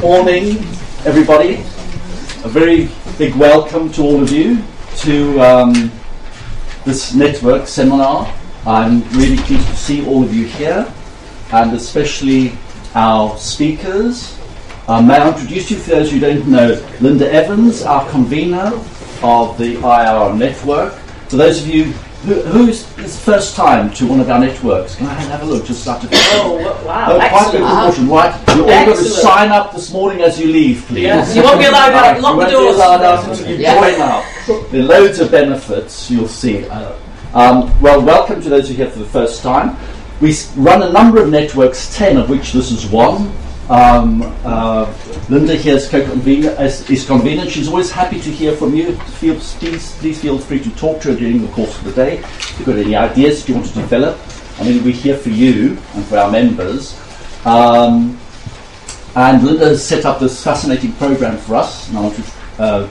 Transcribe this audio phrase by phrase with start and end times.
[0.00, 0.58] Morning,
[1.04, 1.54] everybody.
[2.44, 4.62] A very big welcome to all of you
[4.98, 5.90] to um,
[6.84, 8.32] this network seminar.
[8.64, 10.86] I'm really pleased to see all of you here,
[11.50, 12.52] and especially
[12.94, 14.38] our speakers.
[14.86, 18.80] Uh, may I introduce you, for those who don't know, Linda Evans, our convener
[19.20, 20.92] of the IR network.
[21.28, 21.92] For those of you
[22.24, 24.96] who, who's this first time to one of our networks?
[24.96, 25.64] Can I have a look?
[25.64, 26.08] Just to.
[26.12, 27.12] Oh, wow!
[27.12, 28.56] Oh, quite a good proportion, right?
[28.56, 31.02] You're all going to sign up this morning as you leave, please.
[31.04, 32.12] Yes, you won't be allowed out.
[32.14, 32.76] Right, Lock you the won't doors.
[32.76, 34.70] Be allowed out until you join up.
[34.70, 36.66] There are loads of benefits you'll see.
[36.68, 36.92] Uh,
[37.34, 39.76] Um, well, welcome to those who are here for the first time.
[40.20, 43.30] We run a number of networks, ten of which this is one.
[43.68, 44.90] Um, uh,
[45.28, 45.92] Linda here is,
[46.90, 47.50] is, convener.
[47.50, 48.94] She's always happy to hear from you.
[49.20, 52.18] Feel, please, please feel free to talk to her during the course of the day.
[52.18, 54.18] If you've got any ideas you want to develop,
[54.58, 56.98] I mean, we're here for you and for our members.
[57.44, 58.18] Um,
[59.14, 62.22] and Linda has set up this fascinating program for us, and I want to
[62.58, 62.88] uh,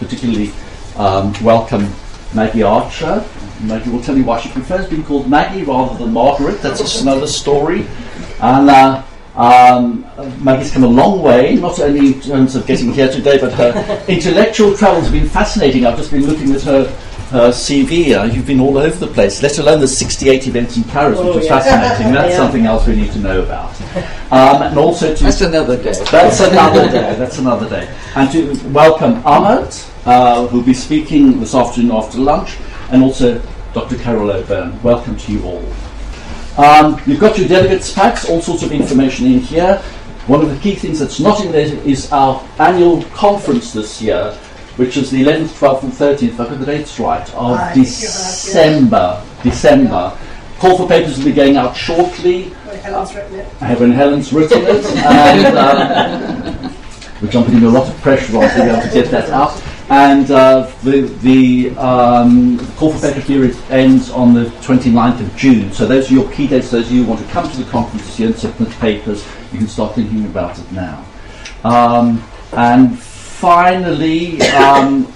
[0.00, 0.50] particularly
[0.96, 1.88] um, welcome
[2.34, 3.24] Maggie Archer.
[3.62, 6.60] Maggie will tell you why she prefers being called Maggie rather than Margaret.
[6.62, 7.86] That's another story.
[8.40, 9.02] And uh,
[9.36, 10.04] um,
[10.42, 14.04] Maggie's come a long way, not only in terms of getting here today, but her
[14.08, 15.86] intellectual travels have been fascinating.
[15.86, 16.84] I've just been looking at her.
[17.26, 20.84] Her CV, uh, you've been all over the place, let alone the 68 events in
[20.84, 21.58] Paris, which Oh, is yeah.
[21.58, 22.14] fascinating.
[22.14, 22.36] That's Yeah.
[22.36, 23.72] something else we need to know about.
[24.30, 25.92] Um, and also to That's another day.
[26.08, 27.16] that's another day.
[27.18, 27.88] That's another day.
[28.14, 32.58] And to welcome Ahmed, uh, who'll be speaking this afternoon after lunch,
[32.92, 33.42] and also
[33.74, 33.96] Dr.
[33.98, 34.80] Carol O'Byrne.
[34.84, 35.64] Welcome to you all.
[36.58, 39.76] Um, you've got your delegates packs, all sorts of information in here.
[40.26, 44.32] One of the key things that's not in there is our annual conference this year,
[44.76, 47.74] which is the 11th, 12th, and 13th, if I got the dates right, of I
[47.74, 48.44] think you're right, yes.
[48.44, 49.22] December.
[49.42, 50.18] December.
[50.58, 52.50] Call for papers will be going out shortly.
[52.64, 53.62] Well, Helen's written it.
[53.62, 56.74] I when Helen's written it, and um,
[57.20, 59.62] we're jumping a lot of pressure on to be able to get that out.
[59.88, 65.70] And uh, the, the um, call for paper period ends on the 29th of June.
[65.72, 66.72] So those are your key dates.
[66.72, 69.24] Those of you who want to come to the conference this year and submit papers,
[69.52, 71.06] you can start thinking about it now.
[71.62, 75.12] Um, and finally, um,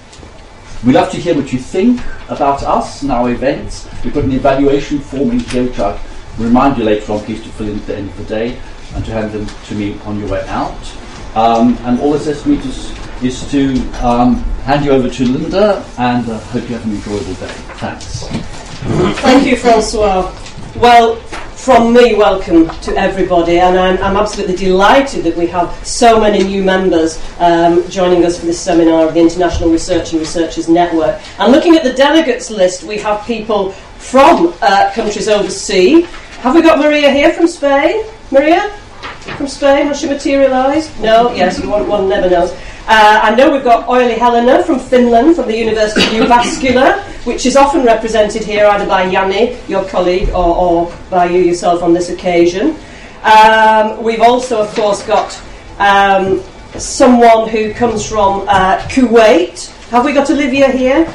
[0.85, 3.89] we love to hear what you think about us and our events.
[4.05, 6.01] We've got an evaluation form in here, which I'll
[6.39, 8.59] remind you later on, please to fill in at the end of the day
[8.95, 10.79] and to hand them to me on your way out.
[11.35, 12.93] Um, and all left for me s-
[13.23, 17.35] is to um, hand you over to Linda and uh, hope you have an enjoyable
[17.35, 17.53] day.
[17.79, 18.27] Thanks.
[19.21, 20.35] Thank you, Francois.
[20.77, 21.17] Well,
[21.61, 26.43] from me, welcome to everybody, and I'm, I'm absolutely delighted that we have so many
[26.43, 31.21] new members um, joining us for this seminar of the International Research and Researchers Network.
[31.39, 36.07] And looking at the delegates list, we have people from uh, countries overseas.
[36.41, 38.07] Have we got Maria here from Spain?
[38.31, 38.71] Maria?
[39.37, 39.87] From Spain?
[39.89, 40.99] Has she materialised?
[41.01, 41.31] No?
[41.35, 42.57] Yes, one, one never knows.
[42.91, 47.55] Uh, I know we've got Oili-Helena from Finland, from the University of Jyväskylä, which is
[47.55, 52.11] often represented here either by Yanni, your colleague, or, or by you yourself on this
[52.11, 52.75] occasion.
[53.23, 55.41] Um, we've also, of course, got
[55.79, 56.43] um,
[56.81, 59.71] someone who comes from uh, Kuwait.
[59.91, 61.07] Have we got Olivia here?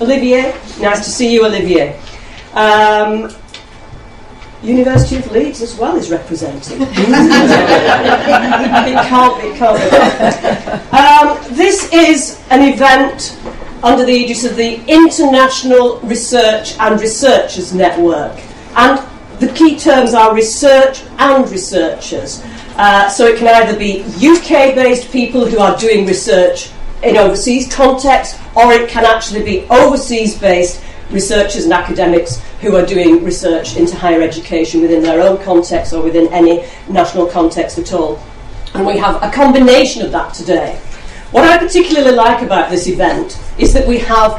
[0.00, 0.54] Olivier?
[0.80, 1.94] Nice to see you, Olivier.
[2.54, 3.28] Um,
[4.62, 6.78] University of Leeds as well is represented.
[6.80, 6.88] it
[9.06, 9.96] can't be, can't be.
[10.96, 13.38] Um, this is an event
[13.82, 18.36] under the aegis of the International Research and Researchers Network.
[18.74, 19.00] And
[19.38, 22.42] the key terms are research and researchers.
[22.76, 26.70] Uh, so it can either be UK based people who are doing research
[27.02, 32.84] in overseas context, or it can actually be overseas based researchers and academics who are
[32.84, 37.92] doing research into higher education within their own context or within any national context at
[37.92, 38.22] all.
[38.74, 40.76] And we have a combination of that today.
[41.30, 44.32] What I particularly like about this event is that we have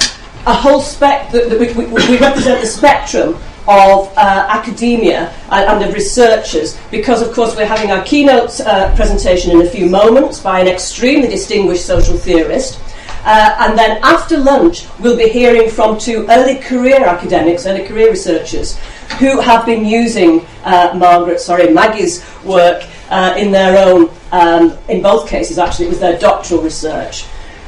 [0.46, 3.35] a whole spec that, that we, we, we represent the spectrum
[3.68, 8.94] of uh, academia and, and of researchers because of course we're having our keynote uh,
[8.96, 12.79] presentation in a few moments by an extremely distinguished social theorist
[13.26, 18.10] uh, and then after lunch, we'll be hearing from two early career academics, early career
[18.10, 18.78] researchers,
[19.20, 25.02] who have been using uh, Margaret, sorry, Maggie's work uh, in their own, um, in
[25.02, 27.26] both cases actually, it was their doctoral research.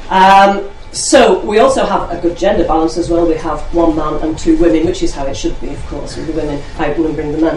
[0.08, 3.26] Um, so we also have a good gender balance as well.
[3.26, 6.16] We have one man and two women, which is how it should be, of course,
[6.16, 7.56] with the women outnumbering the men.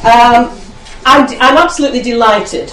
[0.00, 0.58] Um,
[1.04, 2.72] I'm, I'm absolutely delighted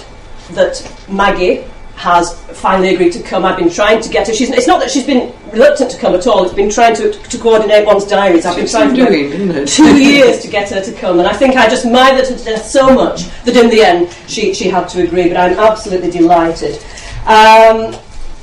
[0.52, 1.64] that Maggie
[1.96, 3.44] has finally agreed to come.
[3.44, 4.34] I've been trying to get her.
[4.34, 6.44] She's, it's not that she's been reluctant to come at all.
[6.44, 8.44] It's been trying to, to coordinate one's diaries.
[8.46, 11.68] I've been trying doing, two years to get her to come, and I think I
[11.68, 15.02] just mithered her to death so much that in the end she, she had to
[15.02, 15.28] agree.
[15.28, 16.82] But I'm absolutely delighted.
[17.26, 17.94] Um,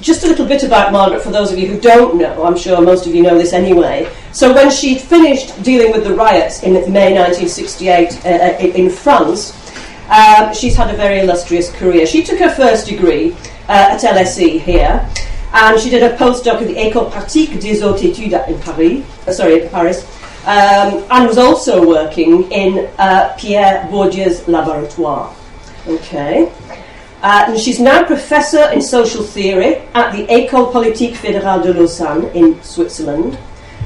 [0.01, 2.43] just a little bit about Margaret for those of you who don't know.
[2.43, 4.09] I'm sure most of you know this anyway.
[4.31, 9.58] So when she finished dealing with the riots in May 1968 uh, uh in France,
[10.09, 12.05] um, she's had a very illustrious career.
[12.05, 13.33] She took her first degree
[13.67, 15.07] uh, at LSE here,
[15.53, 19.31] and she did a postdoc at the École Pratique des Hautes Études in Paris, uh,
[19.31, 20.03] sorry, Paris,
[20.45, 25.33] um, and was also working in uh, Pierre Bourdieu's laboratoire.
[25.87, 26.51] Okay.
[27.21, 32.25] Uh, and she's now professor in social theory at the École Polytechnique Fédérale de Lausanne
[32.33, 33.37] in Switzerland,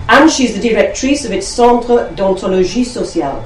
[0.07, 3.43] and she's the directrice of its Centre d'Ontologie Sociale.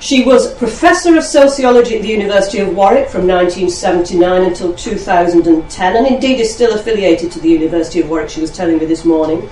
[0.00, 6.06] She was Professor of Sociology at the University of Warwick from 1979 until 2010, and
[6.06, 9.46] indeed is still affiliated to the University of Warwick, she was telling me this morning.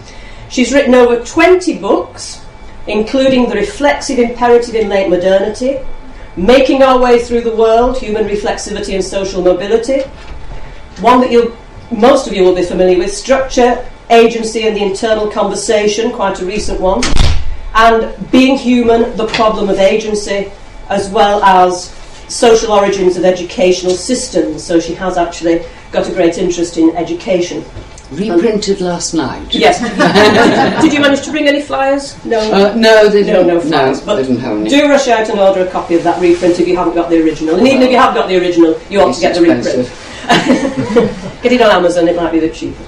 [0.49, 2.43] She's written over 20 books,
[2.87, 5.81] including The Reflexive Imperative in Late Modernity,
[6.39, 10.01] Making Our Way Through the World, Human Reflexivity and Social Mobility,
[11.01, 11.55] one that you
[11.91, 16.47] most of you will be familiar with, Structure, Agency and the Internal Conversation, quite a
[16.47, 17.03] recent one
[17.79, 20.51] and being human, the problem of agency,
[20.89, 21.95] as well as
[22.29, 24.65] social origins of educational systems.
[24.65, 27.65] So she has actually got a great interest in education.
[28.11, 29.55] Reprinted last night.
[29.55, 29.81] Yes.
[30.83, 32.23] Did you manage to bring any flyers?
[32.25, 32.39] No.
[32.41, 34.05] Uh, no, they no, no flyers.
[34.05, 36.95] No, but do rush out and order a copy of that reprint if you haven't
[36.95, 37.57] got the original.
[37.57, 39.87] And even if you have got the original, you ought to get expensive.
[39.87, 41.43] the reprint.
[41.43, 42.85] get it on Amazon; it might be the bit cheaper.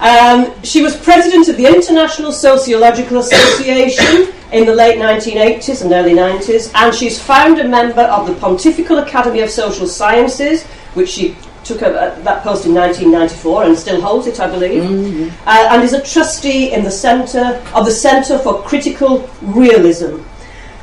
[0.00, 6.12] Um, she was president of the International Sociological Association in the late 1980s and early
[6.12, 10.64] 90s, and she's founder member of the Pontifical Academy of Social Sciences,
[10.94, 15.48] which she took up that post in 1994 and still holds it, I believe, mm-hmm.
[15.48, 20.20] uh, and is a trustee in the centre of the Centre for Critical Realism.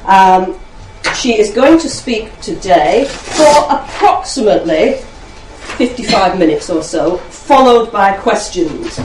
[0.05, 0.59] Um,
[1.15, 4.97] she is going to speak today for approximately
[5.77, 8.99] 55 minutes or so, followed by questions.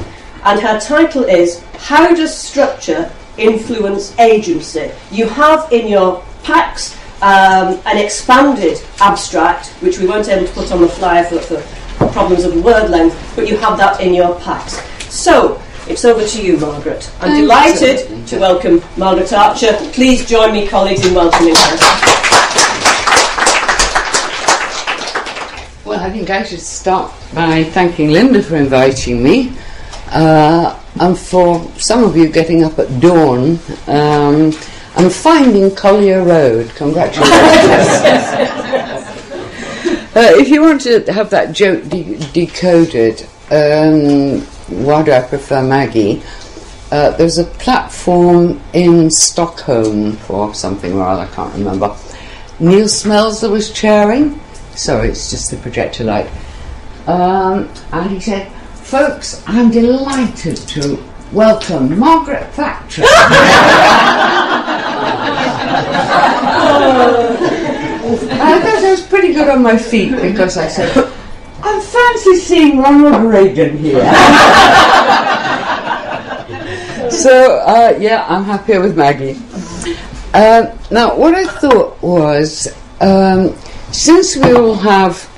[0.45, 4.91] And her title is How Does Structure Influence Agency?
[5.11, 10.73] You have in your packs um, an expanded abstract, which we weren't able to put
[10.73, 14.39] on the flyer for, for problems of word length, but you have that in your
[14.41, 14.81] packs.
[15.13, 17.11] So, it's over to you, Margaret.
[17.21, 19.77] I'm Thank delighted to welcome Margaret Archer.
[19.93, 22.40] Please join me, colleagues, in welcoming her.
[25.91, 29.53] Well, I think I should start by thanking Linda for inviting me.
[30.13, 33.59] Uh, and for some of you getting up at dawn
[33.89, 34.53] um,
[34.97, 36.71] and finding Collier Road.
[36.77, 37.33] Congratulations.
[40.15, 44.43] uh, if you want to have that joke de- decoded, um,
[44.87, 46.23] why do I prefer Maggie?
[46.93, 51.97] Uh, there's a platform in Stockholm for something or other, I can't remember.
[52.61, 54.41] Neil Smelser was chairing
[54.81, 56.31] Sorry, it's just the projector light.
[57.07, 63.03] Um, and he said, Folks, I'm delighted to welcome Margaret Thatcher.
[63.05, 63.07] I
[68.63, 70.97] thought I was pretty good on my feet because I said,
[71.63, 74.01] I fancy seeing Ronald Reagan here.
[77.11, 79.37] so, uh, yeah, I'm happier with Maggie.
[80.33, 82.67] Uh, now, what I thought was
[83.03, 83.55] um,
[83.93, 85.29] since we all have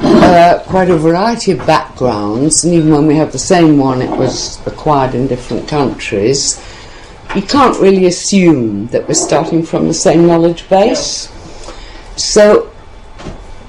[0.00, 4.10] uh, quite a variety of backgrounds, and even when we have the same one, it
[4.10, 6.62] was acquired in different countries,
[7.34, 11.28] you can't really assume that we're starting from the same knowledge base.
[12.16, 12.72] So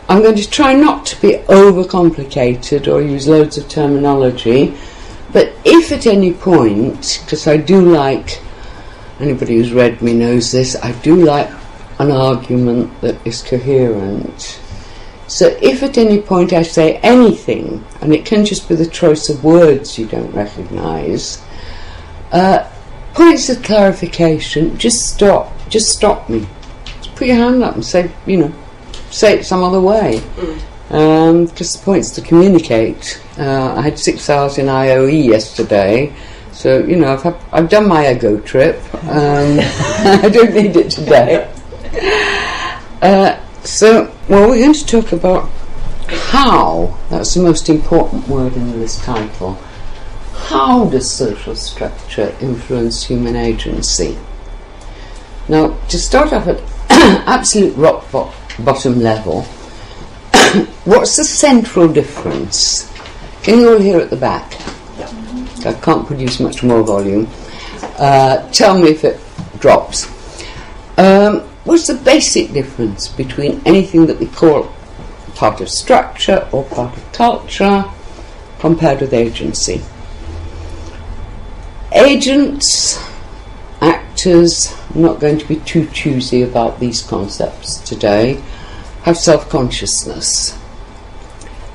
[0.08, 4.76] I'm going to try not to be overcomplicated or use loads of terminology,
[5.34, 8.42] but if at any point, because I do like,
[9.20, 11.50] anybody who's read me knows this, I do like
[12.00, 14.60] an argument that is coherent.
[15.28, 19.30] So if at any point I say anything, and it can just be the choice
[19.30, 21.44] of words you don't recognise,
[22.32, 22.68] uh,
[23.14, 26.48] points of clarification, just stop, just stop me.
[27.02, 28.54] Just put your hand up and say, you know,
[29.12, 30.22] say it some other way.
[30.38, 30.62] Mm.
[30.92, 33.22] Um, just the points to communicate.
[33.38, 36.12] Uh, I had six hours in IOE yesterday,
[36.52, 38.82] so you know I've had, I've done my ego trip.
[39.04, 41.48] Um, I don't need it today.
[43.02, 45.50] Uh, so, well, we're going to talk about
[46.10, 46.98] how.
[47.10, 49.54] That's the most important word in this title.
[50.34, 54.18] How does social structure influence human agency?
[55.48, 56.62] Now, to start off at
[57.26, 59.44] absolute rock bo- bottom level,
[60.84, 62.92] what's the central difference?
[63.44, 64.60] Can you all hear at the back?
[65.66, 67.28] I can't produce much more volume.
[67.98, 69.20] Uh, tell me if it
[69.60, 70.08] drops.
[70.98, 74.74] Um, what's the basic difference between anything that we call
[75.36, 77.86] part of structure or part of culture
[78.58, 79.80] compared with agency?
[81.92, 83.00] Agents,
[83.82, 88.42] actors, I'm not going to be too choosy about these concepts today,
[89.04, 90.58] have self consciousness.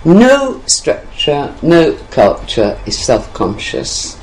[0.04, 4.20] No structure, no culture is self conscious.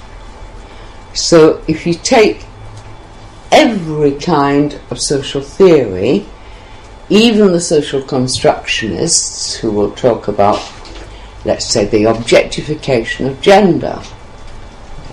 [1.13, 2.45] So if you take
[3.51, 6.25] every kind of social theory,
[7.09, 10.61] even the social constructionists who will talk about,
[11.45, 14.01] let's say, the objectification of gender.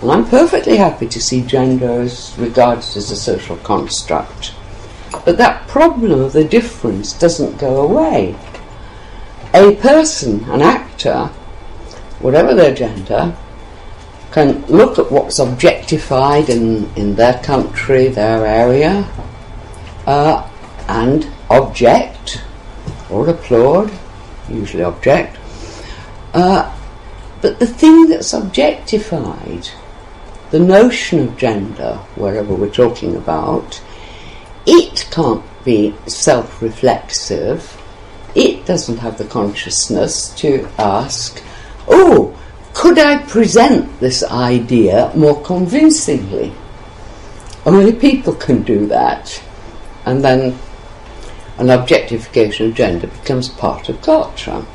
[0.01, 4.53] And I'm perfectly happy to see gender as regarded as a social construct.
[5.25, 8.35] But that problem of the difference doesn't go away
[9.53, 11.25] a person, an actor,
[12.19, 13.35] whatever their gender,
[14.31, 19.09] can look at what's objectified in, in their country, their area,
[20.05, 20.47] uh,
[20.87, 22.43] and object
[23.09, 23.91] or applaud,
[24.49, 25.37] usually object.
[26.33, 26.75] Uh,
[27.41, 29.69] but the thing that's objectified,
[30.51, 33.81] the notion of gender, wherever we're talking about,
[34.65, 37.79] it can't be self reflexive
[38.35, 41.41] it doesn't have the consciousness to ask,
[41.87, 42.37] oh,
[42.79, 46.53] could I present this idea more convincingly?
[47.65, 49.43] Only people can do that.
[50.05, 50.57] And then
[51.57, 54.65] an objectification of gender becomes part of culture,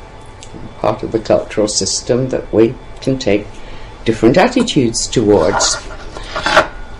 [0.77, 3.47] part of the cultural system that we can take
[4.05, 5.75] different attitudes towards.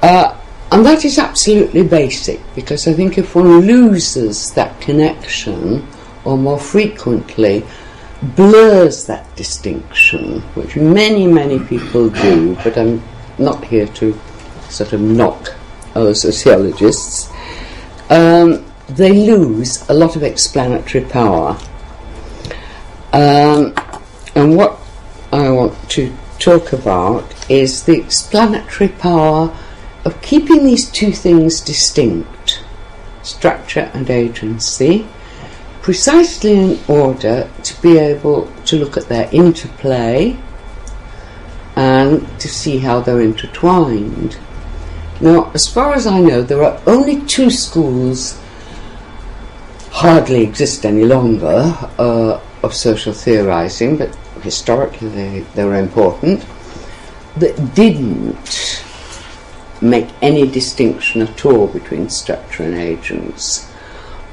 [0.01, 0.35] Uh,
[0.71, 5.87] and that is absolutely basic because I think if one loses that connection,
[6.23, 7.63] or more frequently
[8.21, 13.03] blurs that distinction, which many, many people do, but I'm
[13.37, 14.19] not here to
[14.69, 15.53] sort of knock
[15.93, 17.29] other sociologists.
[18.09, 21.57] Um, they lose a lot of explanatory power.
[23.13, 23.73] Um,
[24.35, 24.79] and what
[25.31, 29.55] I want to talk about is the explanatory power
[30.03, 32.63] of keeping these two things distinct
[33.23, 35.07] structure and agency
[35.85, 40.35] precisely in order to be able to look at their interplay
[41.75, 44.35] and to see how they're intertwined.
[45.21, 48.41] Now, as far as I know, there are only two schools,
[49.91, 56.43] hardly exist any longer, uh, of social theorizing, but historically they, they were important,
[57.37, 58.83] that didn't
[59.81, 63.71] make any distinction at all between structure and agents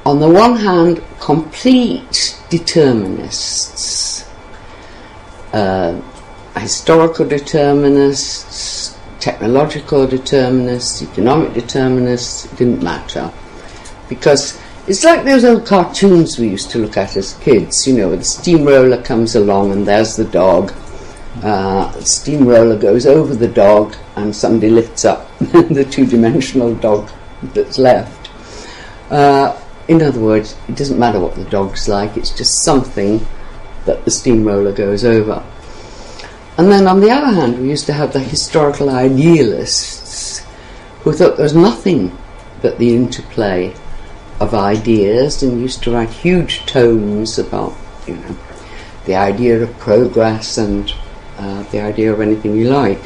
[0.05, 4.29] on the one hand, complete determinists,
[5.53, 5.99] uh,
[6.57, 13.31] historical determinists, technological determinists, economic determinists, it didn't matter.
[14.09, 18.13] Because it's like those old cartoons we used to look at as kids, you know,
[18.13, 20.73] the steamroller comes along and there's the dog.
[21.41, 27.09] Uh, steamroller goes over the dog and somebody lifts up the two dimensional dog
[27.53, 28.29] that's left.
[29.09, 33.25] Uh, in other words, it doesn't matter what the dog's like, it's just something
[33.85, 35.43] that the steamroller goes over.
[36.57, 40.45] And then on the other hand, we used to have the historical idealists
[41.01, 42.17] who thought there was nothing
[42.61, 43.73] but the interplay
[44.39, 47.75] of ideas and used to write huge tomes about,
[48.07, 48.37] you know,
[49.05, 50.93] the idea of progress and
[51.37, 53.01] uh, the idea of anything you like,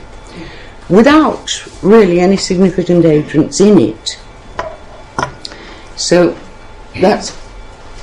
[0.90, 4.20] without really any significant agents in it.
[5.96, 6.38] So
[7.02, 7.38] that's,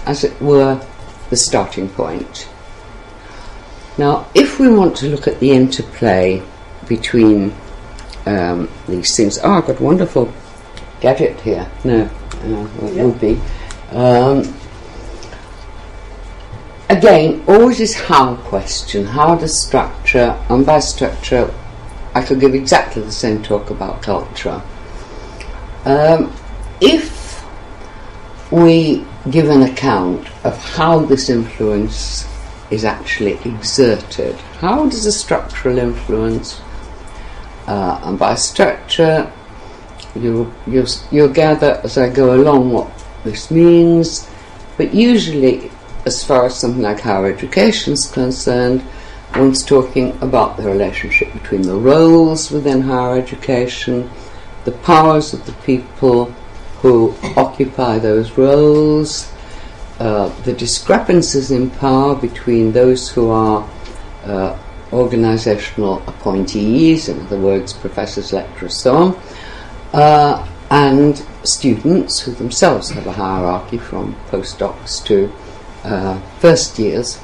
[0.06, 0.84] as it were,
[1.30, 2.48] the starting point.
[3.96, 6.42] Now, if we want to look at the interplay
[6.88, 7.54] between
[8.26, 10.32] um, these things, oh, I've got a wonderful
[11.00, 11.70] gadget here.
[11.84, 13.06] No, uh, it yep.
[13.06, 13.40] would be.
[13.90, 14.54] Um,
[16.88, 19.06] again, always this how question.
[19.06, 21.52] How does structure, and by structure,
[22.14, 24.62] I could give exactly the same talk about culture.
[25.84, 26.32] Um,
[26.80, 27.23] if
[28.54, 32.24] we give an account of how this influence
[32.70, 34.36] is actually exerted.
[34.60, 36.60] How does a structural influence,
[37.66, 39.28] uh, and by structure,
[40.14, 42.88] you'll, you'll, you'll gather as I go along what
[43.24, 44.30] this means,
[44.76, 45.72] but usually,
[46.06, 48.84] as far as something like higher education is concerned,
[49.34, 54.08] one's talking about the relationship between the roles within higher education,
[54.64, 56.32] the powers of the people
[56.84, 59.32] who occupy those roles,
[60.00, 63.66] uh, the discrepancies in power between those who are
[64.24, 64.54] uh,
[64.92, 69.22] organizational appointees, in other words, professors, lecturers, so on,
[69.94, 75.32] uh, and students who themselves have a hierarchy from postdocs to
[75.84, 77.18] uh, first years.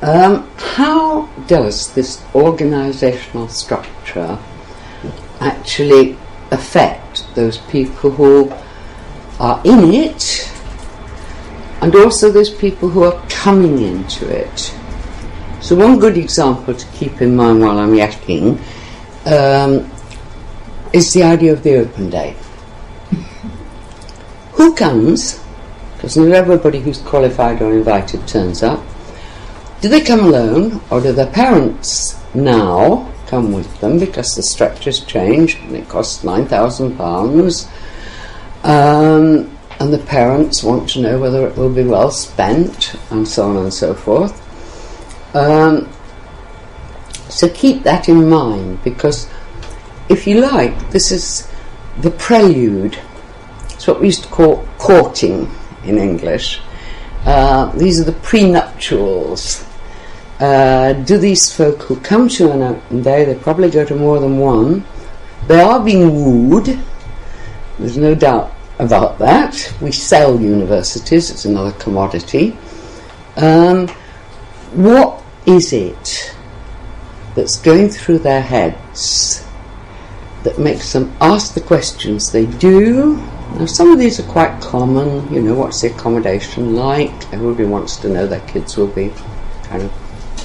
[0.00, 4.38] Um, how does this organizational structure
[5.40, 6.16] actually
[6.52, 7.03] affect
[7.34, 8.52] those people who
[9.40, 10.50] are in it
[11.80, 14.74] and also those people who are coming into it?
[15.60, 18.58] So, one good example to keep in mind while I'm yakking
[19.26, 19.90] um,
[20.92, 22.36] is the idea of the open day.
[24.52, 25.42] Who comes?
[25.94, 28.84] Because not everybody who's qualified or invited turns up.
[29.80, 35.00] Do they come alone, or do their parents now come with them because the structure's
[35.00, 37.68] changed and it costs £9,000?
[38.64, 39.50] Um,
[39.80, 43.56] and the parents want to know whether it will be well spent, and so on
[43.56, 44.40] and so forth.
[45.34, 45.88] Um,
[47.28, 49.28] so keep that in mind because,
[50.08, 51.50] if you like, this is
[51.98, 52.98] the prelude.
[53.70, 55.50] It's what we used to call courting
[55.84, 56.60] in English.
[57.24, 59.63] Uh, these are the prenuptials.
[60.40, 64.18] Uh, do these folk who come to an open day, they probably go to more
[64.18, 64.84] than one,
[65.46, 66.78] they are being wooed,
[67.78, 69.72] there's no doubt about that.
[69.80, 72.56] We sell universities, it's another commodity.
[73.36, 73.88] Um,
[74.72, 76.34] what is it
[77.34, 79.46] that's going through their heads
[80.42, 83.16] that makes them ask the questions they do?
[83.56, 85.32] Now, some of these are quite common.
[85.32, 87.32] You know, what's the accommodation like?
[87.32, 89.12] Everybody wants to know their kids will be
[89.64, 89.92] kind of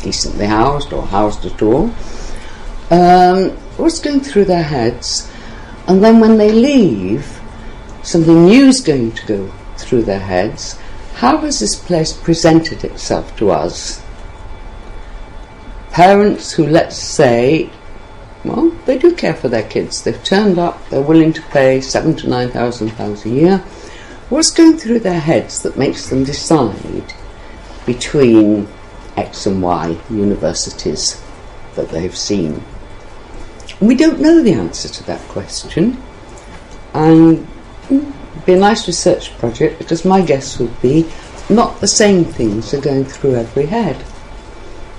[0.02, 1.92] decently housed or housed at all.
[2.92, 5.32] Um, what's going through their heads?
[5.88, 7.40] And then when they leave,
[8.04, 10.80] something new is going to go through their heads.
[11.16, 14.02] How has this place presented itself to us?
[15.92, 17.70] parents who, let's say,
[18.46, 20.02] well, they do care for their kids.
[20.02, 23.58] They've turned up, they're willing to pay seven to nine thousand pounds a year.
[24.30, 27.14] What's going through their heads that makes them decide
[27.86, 28.68] between
[29.20, 31.22] X and Y universities
[31.76, 32.64] that they've seen?
[33.80, 36.02] We don't know the answer to that question,
[36.94, 37.48] and
[37.90, 41.10] it'd be a nice research project because my guess would be
[41.50, 44.04] not the same things are going through every head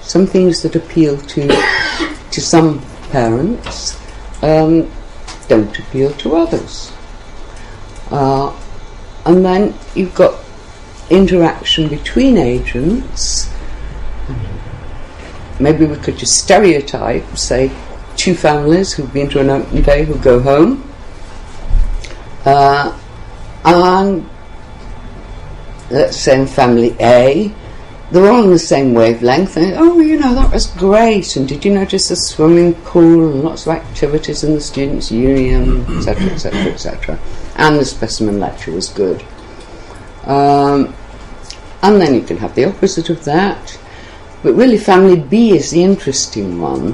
[0.02, 1.46] some things that appeal to
[2.30, 2.80] to some
[3.10, 3.96] parents
[4.42, 4.90] um,
[5.48, 6.92] don't appeal to others.
[8.10, 8.56] Uh,
[9.26, 10.34] and then you've got
[11.10, 13.52] interaction between agents.
[15.60, 17.70] Maybe we could just stereotype, say,
[18.16, 20.90] two families who've been to an open day who go home.
[22.44, 22.98] Uh,
[23.64, 24.28] and
[25.90, 27.52] let's say in family A,
[28.10, 29.56] they're all on the same wavelength.
[29.56, 31.36] And, oh, you know, that was great.
[31.36, 35.82] And did you notice the swimming pool and lots of activities in the students' union,
[35.96, 37.18] etc., etc., etc.
[37.56, 39.24] And the specimen lecture was good.
[40.24, 40.94] Um,
[41.82, 43.78] and then you can have the opposite of that.
[44.42, 46.92] But really, family B is the interesting one,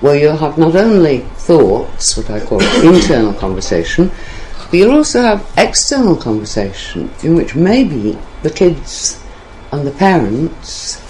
[0.00, 4.10] where you'll have not only thoughts, what I call internal conversation,
[4.70, 9.22] but you'll also have external conversation in which maybe the kids
[9.70, 11.00] and the parents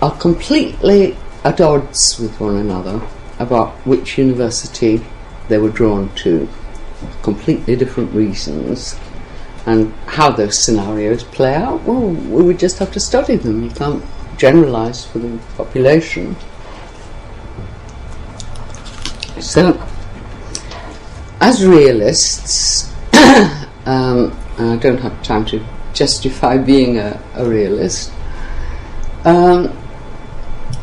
[0.00, 3.00] are completely at odds with one another
[3.38, 5.04] about which university
[5.48, 6.48] they were drawn to,
[7.22, 8.98] completely different reasons.
[9.66, 13.64] And how those scenarios play out, well, we would just have to study them.
[13.64, 14.04] You can't
[14.36, 16.36] generalize for the population.
[19.40, 19.80] So,
[21.40, 22.92] as realists,
[23.86, 28.12] um, I don't have time to justify being a, a realist.
[29.24, 29.76] Um,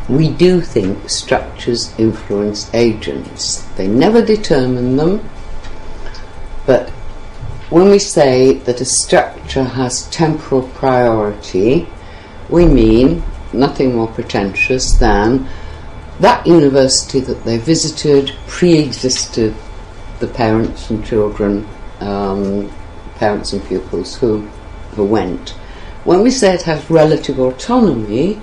[0.09, 3.63] we do think structures influence agents.
[3.75, 5.29] They never determine them,
[6.65, 6.89] but
[7.69, 11.87] when we say that a structure has temporal priority,
[12.49, 15.47] we mean nothing more pretentious than
[16.19, 19.55] that university that they visited pre existed
[20.19, 21.67] the parents and children,
[21.99, 22.71] um,
[23.15, 24.41] parents and pupils who
[24.95, 25.49] who went.
[26.03, 28.39] When we say it has relative autonomy,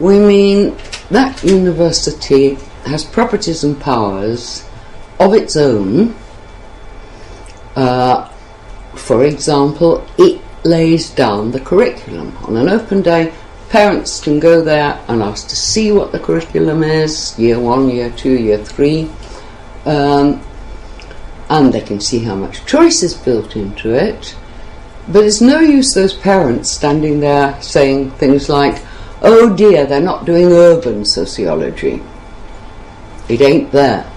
[0.00, 0.76] we mean
[1.10, 4.68] that university has properties and powers
[5.20, 6.14] of its own.
[7.76, 8.28] Uh,
[8.94, 12.36] for example, it lays down the curriculum.
[12.44, 13.32] On an open day,
[13.70, 18.10] parents can go there and ask to see what the curriculum is year one, year
[18.10, 19.10] two, year three.
[19.84, 20.42] Um,
[21.50, 24.36] and they can see how much choice is built into it
[25.10, 28.82] but it's no use those parents standing there saying things like,
[29.22, 32.02] oh dear, they're not doing urban sociology.
[33.28, 34.10] It ain't there.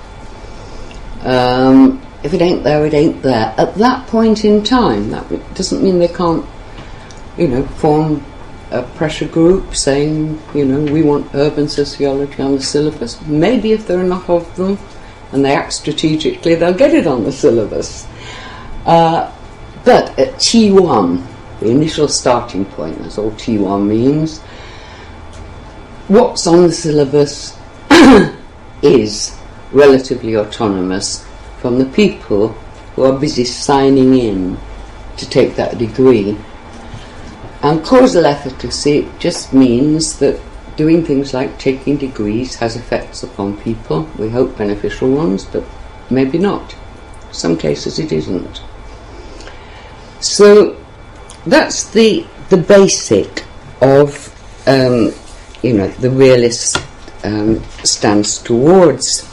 [1.22, 3.54] Um, if it ain't there, it ain't there.
[3.58, 6.46] At that point in time, that doesn't mean they can't,
[7.38, 8.26] you know, form
[8.72, 13.22] a pressure group saying, you know, we want urban sociology on the syllabus.
[13.28, 14.80] Maybe if there are enough of them
[15.32, 18.08] and they act strategically, they'll get it on the syllabus.
[18.86, 19.32] Uh,
[19.84, 21.26] but at T1,
[21.60, 24.40] the initial starting point, that's all T1 means,
[26.08, 27.58] what's on the syllabus
[28.82, 29.38] is
[29.72, 31.26] relatively autonomous
[31.60, 32.50] from the people
[32.96, 34.58] who are busy signing in
[35.18, 36.38] to take that degree.
[37.64, 40.40] And causal efficacy just means that
[40.76, 44.10] doing things like taking degrees has effects upon people.
[44.18, 45.64] We hope beneficial ones, but
[46.10, 46.74] maybe not.
[47.28, 48.64] In some cases it isn't.
[50.22, 50.78] So
[51.46, 53.46] that's the the basic
[53.82, 54.30] of
[54.68, 55.14] um,
[55.62, 56.78] you know the realist
[57.24, 59.28] um, stance towards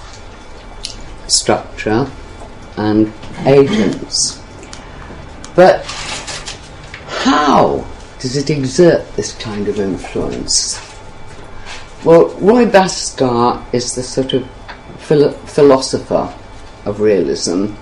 [1.27, 2.11] structure
[2.77, 3.12] and
[3.47, 4.43] agents.
[5.55, 5.85] But
[7.07, 7.87] how
[8.20, 10.81] does it exert this kind of influence?
[12.04, 14.48] Well, Roy Bhaskar is the sort of
[14.98, 16.33] philo- philosopher
[16.85, 17.74] of realism,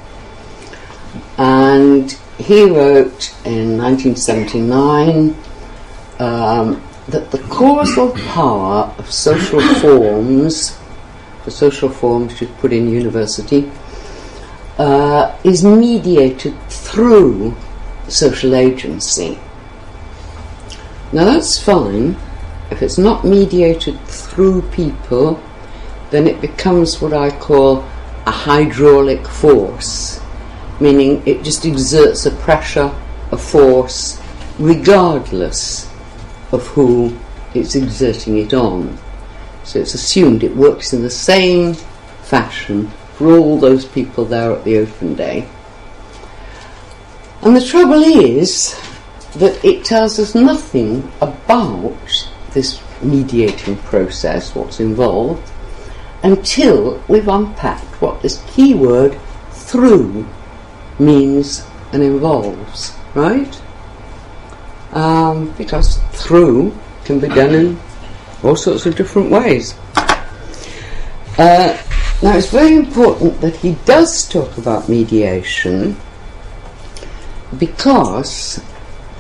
[1.39, 5.37] and he wrote in 1979
[6.19, 10.79] um, that the causal power of social forms,
[11.45, 13.71] the social forms you put in university,
[14.79, 17.55] uh, is mediated through
[18.09, 19.39] social agency.
[21.17, 22.15] Now that's fine.
[22.71, 25.43] If it's not mediated through people,
[26.11, 27.79] then it becomes what I call
[28.27, 30.21] a hydraulic force,
[30.79, 32.95] meaning it just exerts a pressure,
[33.33, 34.21] a force,
[34.59, 35.91] regardless
[36.53, 37.17] of who
[37.55, 38.99] it's exerting it on.
[39.65, 41.73] So it's assumed it works in the same
[42.25, 45.49] fashion for all those people there at the open day.
[47.41, 48.79] And the trouble is
[49.39, 51.97] that it tells us nothing about
[52.53, 55.51] this mediating process, what's involved,
[56.23, 59.19] until we've unpacked what this key word
[59.51, 60.27] through
[60.99, 63.61] means and involves, right?
[64.93, 67.81] Um, because through can be done in
[68.43, 69.75] all sorts of different ways.
[71.39, 71.77] Uh,
[72.23, 75.97] now, it's very important that he does talk about mediation
[77.59, 78.59] because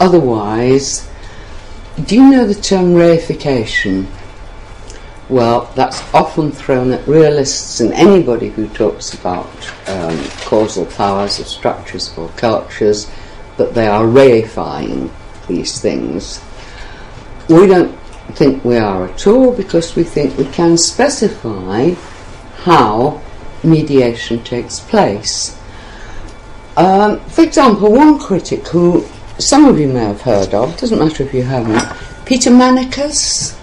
[0.00, 1.08] otherwise,
[2.04, 4.06] do you know the term reification?
[5.28, 9.48] Well, that's often thrown at realists and anybody who talks about
[9.88, 13.10] um, causal powers of structures or cultures,
[13.56, 15.10] that they are reifying
[15.48, 16.40] these things.
[17.48, 17.96] We don't
[18.34, 21.94] think we are at all because we think we can specify
[22.58, 23.22] how
[23.62, 25.58] mediation takes place.
[26.76, 29.06] Um, for example, one critic who
[29.38, 33.58] some of you may have heard of, doesn't matter if you haven't, Peter Manicas,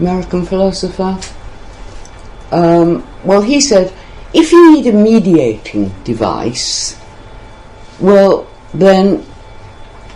[0.00, 1.18] American philosopher.
[2.50, 3.92] Um, well, he said,
[4.32, 6.98] if you need a mediating device,
[8.00, 9.24] well, then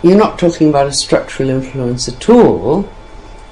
[0.01, 2.89] you're not talking about a structural influence at all,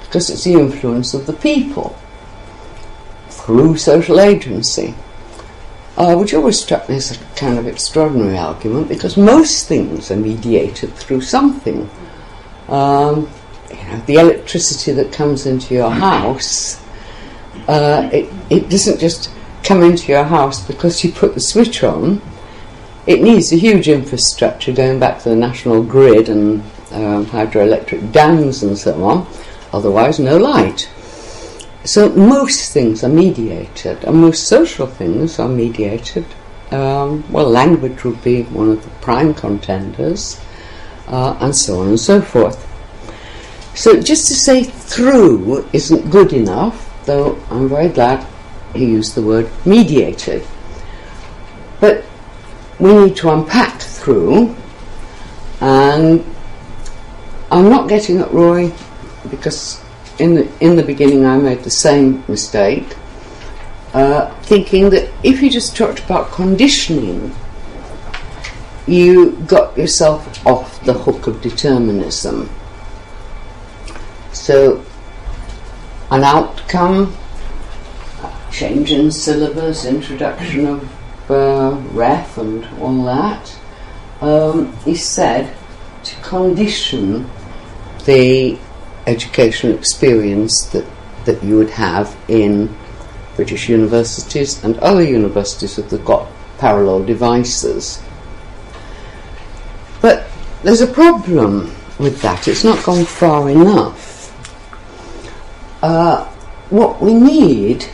[0.00, 1.96] because it's the influence of the people
[3.28, 4.94] through social agency.
[5.94, 10.16] Uh, which always struck me as a kind of extraordinary argument because most things are
[10.16, 11.88] mediated through something.
[12.68, 13.28] Um,
[13.70, 16.82] you know, the electricity that comes into your house,
[17.68, 19.30] uh, it, it doesn't just
[19.62, 22.22] come into your house because you put the switch on.
[23.06, 28.62] It needs a huge infrastructure going back to the national grid and um, hydroelectric dams
[28.62, 29.26] and so on.
[29.72, 30.88] Otherwise, no light.
[31.84, 36.24] So most things are mediated, and most social things are mediated.
[36.70, 40.40] Um, well, language would be one of the prime contenders,
[41.08, 42.68] uh, and so on and so forth.
[43.74, 48.24] So just to say through isn't good enough, though I'm very glad
[48.74, 50.46] he used the word mediated.
[51.80, 52.04] But
[52.78, 54.54] we need to unpack through,
[55.60, 56.24] and
[57.50, 58.72] I'm not getting at Roy
[59.28, 59.81] because
[60.22, 62.96] in the, in the beginning I made the same mistake,
[63.92, 67.34] uh, thinking that if you just talked about conditioning,
[68.86, 72.48] you got yourself off the hook of determinism.
[74.32, 74.84] So,
[76.12, 77.16] an outcome,
[78.52, 83.58] change in syllabus, introduction of uh, REF and all that,
[84.20, 85.52] um, he said
[86.04, 87.28] to condition
[88.04, 88.56] the
[89.06, 90.84] educational experience that,
[91.24, 92.74] that you would have in
[93.36, 98.02] British universities and other universities that have got parallel devices.
[100.00, 100.26] But
[100.62, 104.12] there's a problem with that, it's not gone far enough.
[105.82, 106.24] Uh,
[106.70, 107.86] what we need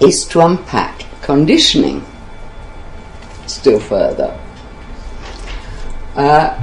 [0.00, 2.04] is to unpack conditioning
[3.46, 4.38] still further.
[6.14, 6.60] Uh,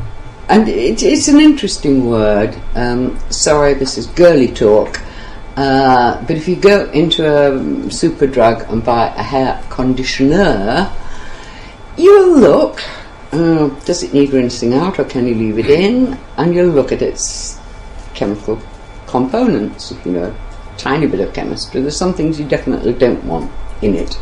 [0.52, 2.56] and it, it's an interesting word.
[2.76, 5.02] Um, sorry, this is girly talk.
[5.56, 7.52] Uh, but if you go into a
[7.88, 10.94] Superdrug and buy a hair conditioner,
[11.98, 12.84] you'll look.
[13.32, 16.20] Uh, does it need rinsing out or can you leave it in?
[16.36, 17.58] And you'll look at its
[18.14, 18.62] chemical
[19.08, 20.36] components, you know,
[20.78, 21.80] tiny bit of chemistry.
[21.80, 23.50] There's some things you definitely don't want
[23.82, 24.20] in it.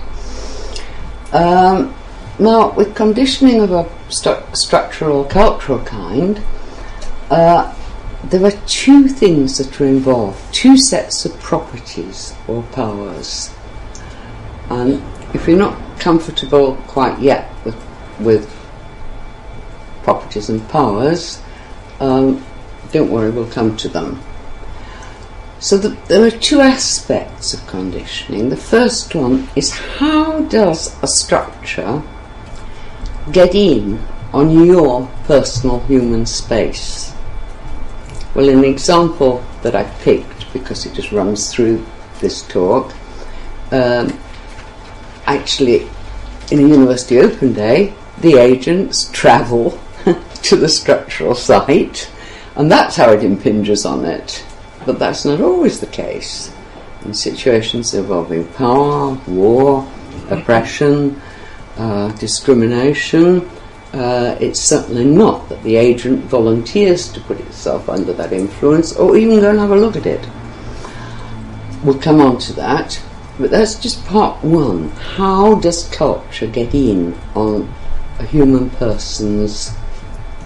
[1.33, 1.95] Um,
[2.39, 6.41] now, with conditioning of a stru- structural cultural kind,
[7.29, 7.75] uh,
[8.23, 13.53] there are two things that are involved, two sets of properties or powers.
[14.69, 17.75] And if you're not comfortable quite yet with,
[18.21, 18.49] with
[20.03, 21.41] properties and powers,
[21.99, 22.45] um,
[22.93, 24.21] don't worry, we'll come to them.
[25.59, 28.47] So the, there are two aspects of conditioning.
[28.47, 32.01] The first one is how does a structure
[33.31, 33.99] get in
[34.33, 37.13] on your personal human space?
[38.35, 41.85] Well, an example that I picked because it just runs through
[42.19, 42.93] this talk.
[43.71, 44.19] Um,
[45.25, 45.87] actually,
[46.51, 49.79] in a university open day, the agents travel
[50.43, 52.11] to the structural site,
[52.55, 54.43] and that's how it impinges on it.
[54.85, 56.53] But that's not always the case.
[57.05, 59.89] In situations involving power, war,
[60.29, 61.21] oppression,
[61.79, 63.49] uh, discrimination,
[63.93, 69.15] uh, it's certainly not that the agent volunteers to put itself under that influence or
[69.17, 70.27] even go and have a look at it.
[71.83, 73.01] We'll come on to that,
[73.39, 74.89] but that's just part one.
[74.89, 77.73] How does culture get in on
[78.19, 79.73] a human person's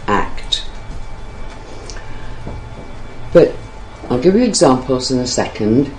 [0.08, 0.65] act?
[3.34, 3.56] But
[4.10, 5.91] I'll give you examples in a second.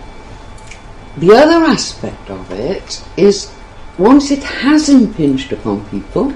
[1.17, 3.53] The other aspect of it is
[3.99, 6.33] once it has impinged upon people,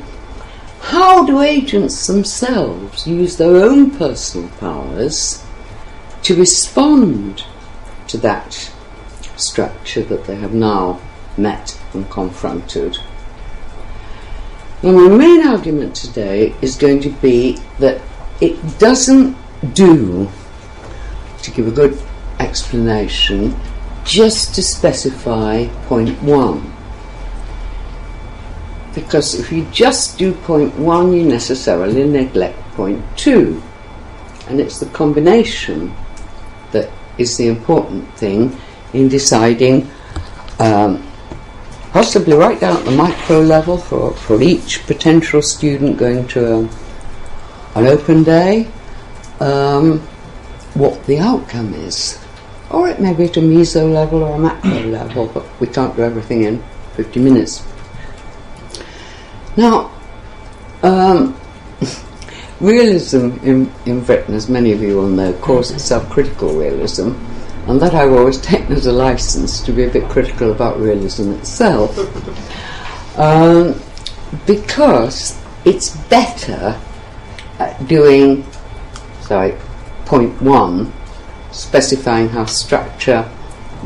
[0.81, 5.45] how do agents themselves use their own personal powers
[6.23, 7.45] to respond
[8.07, 8.73] to that
[9.37, 11.01] structure that they have now
[11.37, 12.97] met and confronted?
[14.83, 18.01] Now, my main argument today is going to be that
[18.41, 19.37] it doesn't
[19.75, 20.29] do
[21.43, 22.01] to give a good
[22.39, 23.57] explanation
[24.05, 26.73] just to specify point one.
[28.99, 33.63] Because if you just do point one, you necessarily neglect point two.
[34.49, 35.95] And it's the combination
[36.73, 38.57] that is the important thing
[38.93, 39.91] in deciding,
[40.59, 41.07] um,
[41.93, 46.59] possibly right down at the micro level for, for each potential student going to a,
[47.77, 48.69] an open day.
[49.41, 50.01] Um,
[50.75, 52.19] what the outcome is.
[52.71, 55.97] Or it may be at a meso level or a macro level, but we can't
[55.97, 56.63] do everything in
[56.95, 57.65] 50 minutes.
[59.59, 59.91] Now,
[60.85, 61.37] um,
[62.61, 67.15] realism in, in Britain, as many of you will know, calls itself critical realism,
[67.67, 71.33] and that I've always taken as a license to be a bit critical about realism
[71.33, 71.99] itself,
[73.19, 73.75] um,
[74.47, 76.81] because it's better
[77.59, 78.47] at doing,
[79.23, 79.57] sorry,
[80.05, 80.93] point one,
[81.51, 83.29] specifying how structure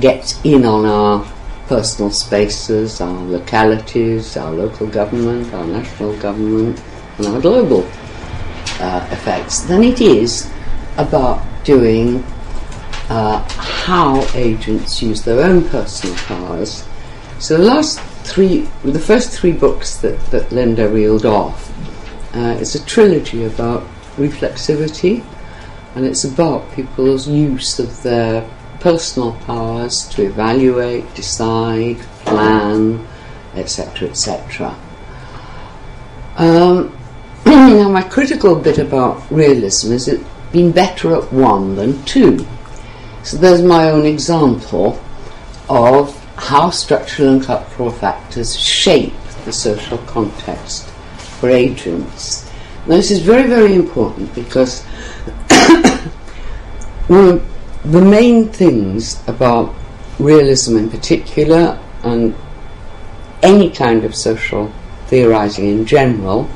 [0.01, 1.25] gets in on our
[1.66, 6.83] personal spaces, our localities, our local government, our national government,
[7.18, 7.87] and our global
[8.81, 10.51] uh, effects, than it is
[10.96, 12.22] about doing
[13.09, 16.87] uh, how agents use their own personal powers.
[17.38, 21.70] So the last three, the first three books that, that Linda reeled off
[22.35, 23.83] uh, is a trilogy about
[24.16, 25.25] reflexivity,
[25.94, 28.48] and it's about people's use of their
[28.83, 33.07] personal powers to evaluate, decide, plan,
[33.55, 34.77] etc., etc.
[36.37, 36.92] Um,
[37.47, 42.45] now, my critical bit about realism is it's been better at one than two.
[43.23, 45.01] So there's my own example
[45.68, 49.14] of how structural and cultural factors shape
[49.45, 50.88] the social context
[51.38, 52.51] for agents.
[52.87, 54.85] Now, this is very, very important because
[57.85, 59.75] the main things about
[60.18, 62.35] realism in particular and
[63.42, 64.73] any kind of social
[65.07, 66.49] theorizing in general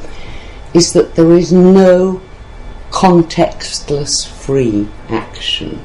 [0.72, 2.20] is that there is no
[2.90, 5.84] contextless free action.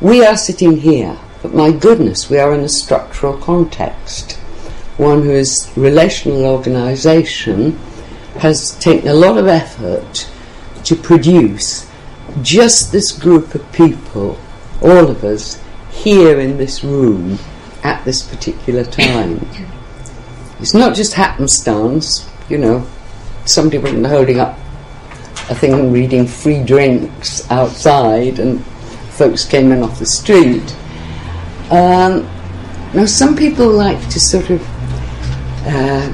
[0.00, 4.32] We are sitting here, but my goodness, we are in a structural context.
[4.96, 7.72] One whose relational organisation
[8.38, 10.30] has taken a lot of effort
[10.84, 11.90] to produce
[12.42, 14.38] just this group of people,
[14.82, 17.38] all of us, here in this room
[17.82, 19.46] at this particular time.
[20.60, 22.86] It's not just happenstance, you know,
[23.44, 24.58] somebody wasn't holding up
[25.50, 28.64] a thing and reading free drinks outside and
[29.10, 30.74] folks came in off the street.
[31.70, 32.28] Um,
[32.94, 34.62] now, some people like to sort of
[35.66, 36.08] uh,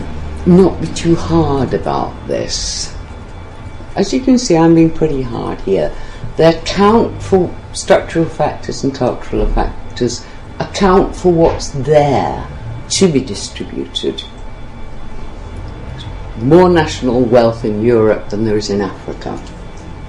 [0.47, 2.95] not be too hard about this.
[3.97, 5.95] As you can see, I'm being pretty hard here.
[6.37, 10.25] They account for structural factors and cultural factors,
[10.59, 12.49] account for what's there
[12.91, 14.23] to be distributed.
[16.39, 19.41] More national wealth in Europe than there is in Africa.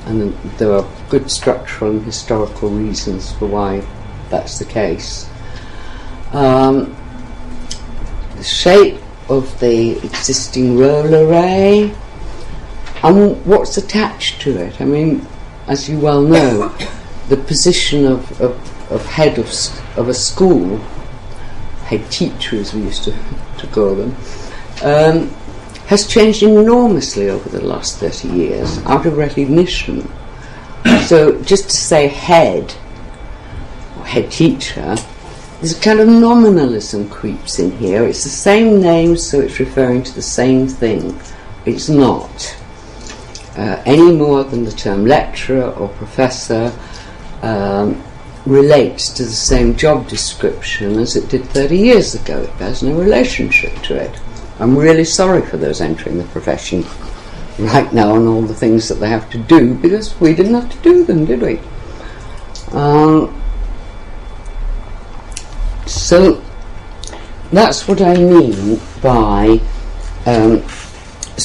[0.05, 3.85] And there are good structural and historical reasons for why
[4.29, 5.29] that's the case.
[6.31, 6.95] Um,
[8.37, 11.93] the shape of the existing role array
[13.03, 14.79] and what's attached to it.
[14.81, 15.27] I mean,
[15.67, 16.69] as you well know,
[17.29, 19.47] the position of, of, of head of,
[19.97, 20.77] of a school,
[21.85, 23.11] head teacher as we used to,
[23.57, 24.15] to call them,
[24.83, 25.29] um,
[25.87, 30.09] has changed enormously over the last 30 years out of recognition.
[31.05, 32.73] So just to say head
[33.97, 34.95] or head teacher,
[35.59, 38.05] there's a kind of nominalism creeps in here.
[38.05, 41.19] It's the same name, so it's referring to the same thing.
[41.65, 42.57] It's not
[43.57, 46.73] uh, any more than the term lecturer or professor
[47.41, 48.01] um,
[48.45, 52.41] relates to the same job description as it did 30 years ago.
[52.41, 54.19] It has no relationship to it.
[54.59, 56.85] I'm really sorry for those entering the profession
[57.59, 60.71] right now and all the things that they have to do because we didn't have
[60.71, 61.59] to do them, did we?
[62.71, 63.41] Um,
[65.85, 66.41] so
[67.51, 69.59] that's what I mean by
[70.25, 70.63] um,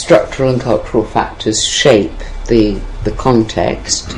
[0.01, 2.13] structural and cultural factors shape
[2.47, 4.17] the the context.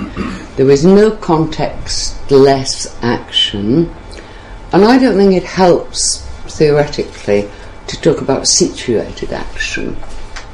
[0.56, 3.94] There is no context-less action,
[4.72, 7.48] and I don't think it helps theoretically
[7.86, 9.96] to talk about situated action.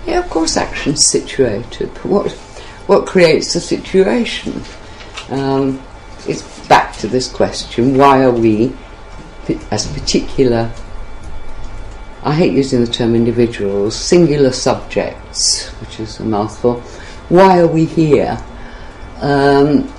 [0.06, 2.32] Yeah, of course, action's situated, but what
[2.86, 4.62] what creates the situation?
[5.30, 5.80] Um,
[6.28, 8.72] it's back to this question: Why are we,
[9.70, 10.70] as particular
[12.24, 16.80] I hate using the term individuals, singular subjects, which is a mouthful.
[17.28, 18.42] Why are we here?
[19.20, 19.92] Um,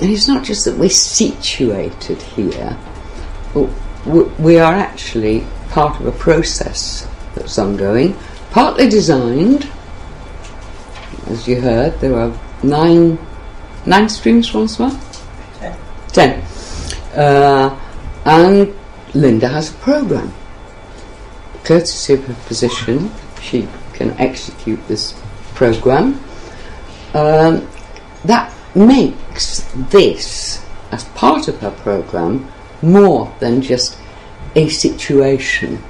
[0.00, 2.74] and it's not just that we're situated here,
[4.38, 8.16] we are actually part of a process that's ongoing,
[8.50, 9.68] partly designed.
[11.26, 13.18] As you heard, there are nine
[13.84, 14.98] nine streams, Francois?
[15.58, 15.78] Ten.
[16.12, 16.42] Ten.
[17.14, 17.78] Uh,
[18.24, 18.74] and
[19.14, 20.32] Linda has a program
[21.68, 23.10] courtesy of her position,
[23.42, 25.12] she can execute this
[25.54, 26.18] program.
[27.12, 27.68] Um,
[28.24, 32.50] that makes this, as part of her program,
[32.80, 33.98] more than just
[34.54, 35.82] a situation.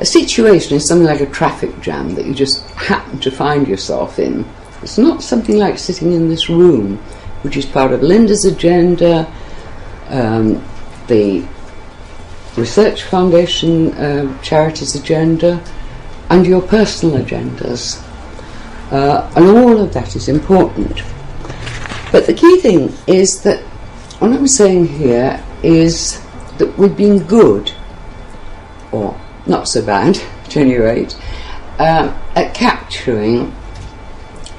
[0.00, 4.18] A situation is something like a traffic jam that you just happen to find yourself
[4.18, 4.46] in.
[4.82, 6.96] It's not something like sitting in this room,
[7.42, 9.30] which is part of Linda's agenda,
[10.08, 10.62] um,
[11.08, 11.46] the
[12.56, 15.62] Research Foundation uh, charities agenda
[16.30, 18.02] and your personal agendas.
[18.90, 21.02] Uh, and all of that is important.
[22.12, 23.60] But the key thing is that
[24.20, 26.20] what I'm saying here is
[26.56, 27.72] that we've been good,
[28.90, 31.14] or not so bad at any rate,
[31.78, 33.50] uh, at capturing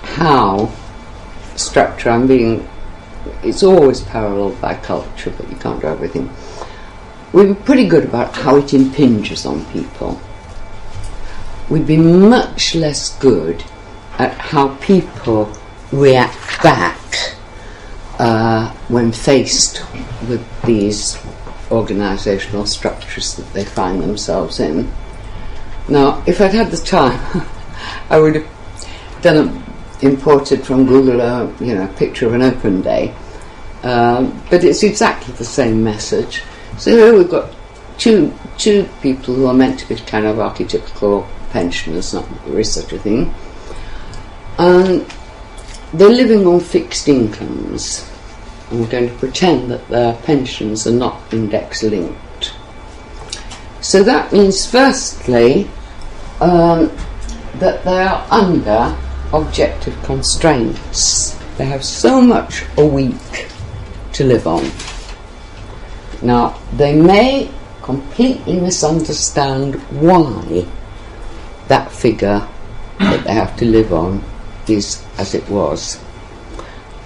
[0.03, 0.71] how
[1.55, 2.67] structure, I'm being,
[3.41, 6.29] it's always paralleled by culture, but you can't do everything
[7.38, 10.19] we were pretty good about how it impinges on people.
[11.69, 13.63] We'd be much less good
[14.17, 15.56] at how people
[15.91, 17.36] react back
[18.17, 19.86] uh, when faced
[20.28, 21.15] with these
[21.69, 24.91] organisational structures that they find themselves in.
[25.88, 27.47] Now, if I'd had the time,
[28.10, 32.81] I would have done a, imported from Google a you know picture of an open
[32.81, 33.13] day,
[33.83, 36.42] um, but it's exactly the same message.
[36.78, 37.54] So here we've got
[37.98, 42.71] two two people who are meant to be kind of archetypical pensioners, not there is
[42.71, 43.34] such a thing,
[44.60, 45.06] and
[45.94, 48.08] they're living on fixed incomes.
[48.69, 52.54] And we're going to pretend that their pensions are not index linked.
[53.82, 55.69] So that means, firstly,
[56.42, 56.92] um,
[57.56, 58.96] that they are under
[59.34, 61.34] objective constraints.
[61.58, 63.48] They have so much a week
[64.13, 64.69] to live on.
[66.21, 67.49] Now, they may
[67.81, 70.65] completely misunderstand why
[71.67, 72.47] that figure
[72.99, 74.23] that they have to live on
[74.67, 75.99] is as it was.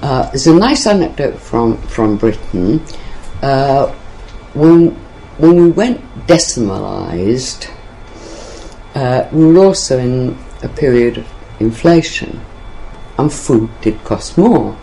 [0.02, 2.82] Uh, there's a nice anecdote from, from Britain.
[3.42, 3.92] Uh,
[4.54, 4.90] when,
[5.38, 7.70] when we went decimalised,
[8.96, 11.28] uh, we were also in a period of
[11.60, 12.42] inflation,
[13.18, 14.76] and food did cost more.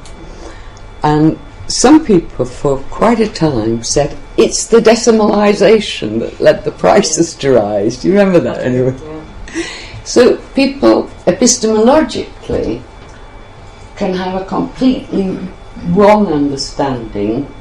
[1.03, 1.39] And
[1.69, 7.53] some people, for quite a time, said it's the decimalisation that led the prices to
[7.53, 7.99] rise.
[7.99, 8.97] Do you remember that anyway?
[10.05, 12.83] So people epistemologically
[13.97, 15.39] can have a completely
[15.89, 17.53] wrong understanding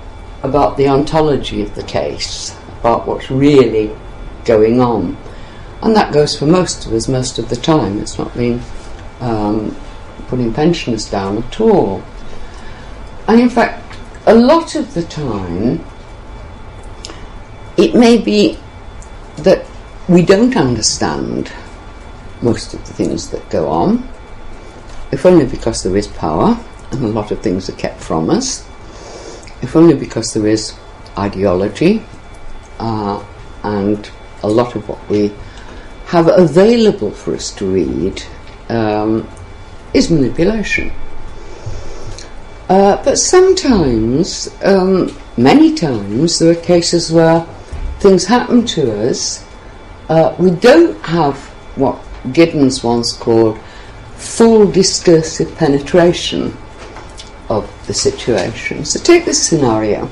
[0.44, 3.94] about the ontology of the case, about what's really
[4.46, 5.18] going on.
[5.82, 8.00] And that goes for most of us most of the time.
[8.00, 8.62] It's not been
[9.20, 9.76] um,
[10.28, 12.02] putting pensioners down at all.
[13.28, 13.87] And in fact,
[14.28, 15.84] a lot of the time,
[17.78, 18.60] it may be
[19.38, 19.66] that
[20.10, 21.52] we don't understand
[22.42, 24.08] most of the things that go on,
[25.14, 26.60] if only because there is power
[26.92, 28.68] and a lot of things are kept from us,
[29.62, 30.74] if only because there is
[31.18, 32.04] ideology
[32.80, 33.24] uh,
[33.64, 34.12] and
[34.44, 35.34] a lot of what we
[36.08, 38.22] have available for us to read
[38.68, 39.26] um,
[39.94, 40.92] is manipulation.
[42.70, 47.46] Uh, but sometimes, um, many times, there are cases where
[48.00, 49.46] things happen to us.
[50.10, 51.38] Uh, we don't have
[51.78, 51.96] what
[52.34, 53.58] Giddens once called
[54.16, 56.56] full discursive penetration
[57.50, 58.84] of the situation.
[58.84, 60.10] So take this scenario.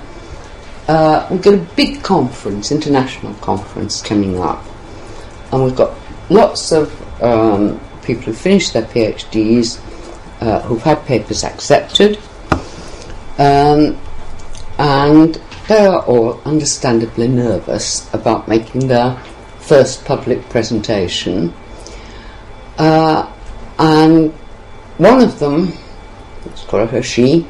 [0.88, 4.64] Uh, we've got a big conference, international conference coming up,
[5.52, 5.98] and we've got
[6.30, 9.80] lots of um, people who've finished their PhDs,
[10.42, 12.18] uh, who've had papers accepted,
[13.38, 14.00] um,
[14.78, 19.18] and they are all understandably nervous about making their
[19.60, 21.54] first public presentation.
[22.78, 23.32] Uh,
[23.80, 24.32] and
[24.98, 25.74] one of them,
[26.46, 27.48] let's call her she,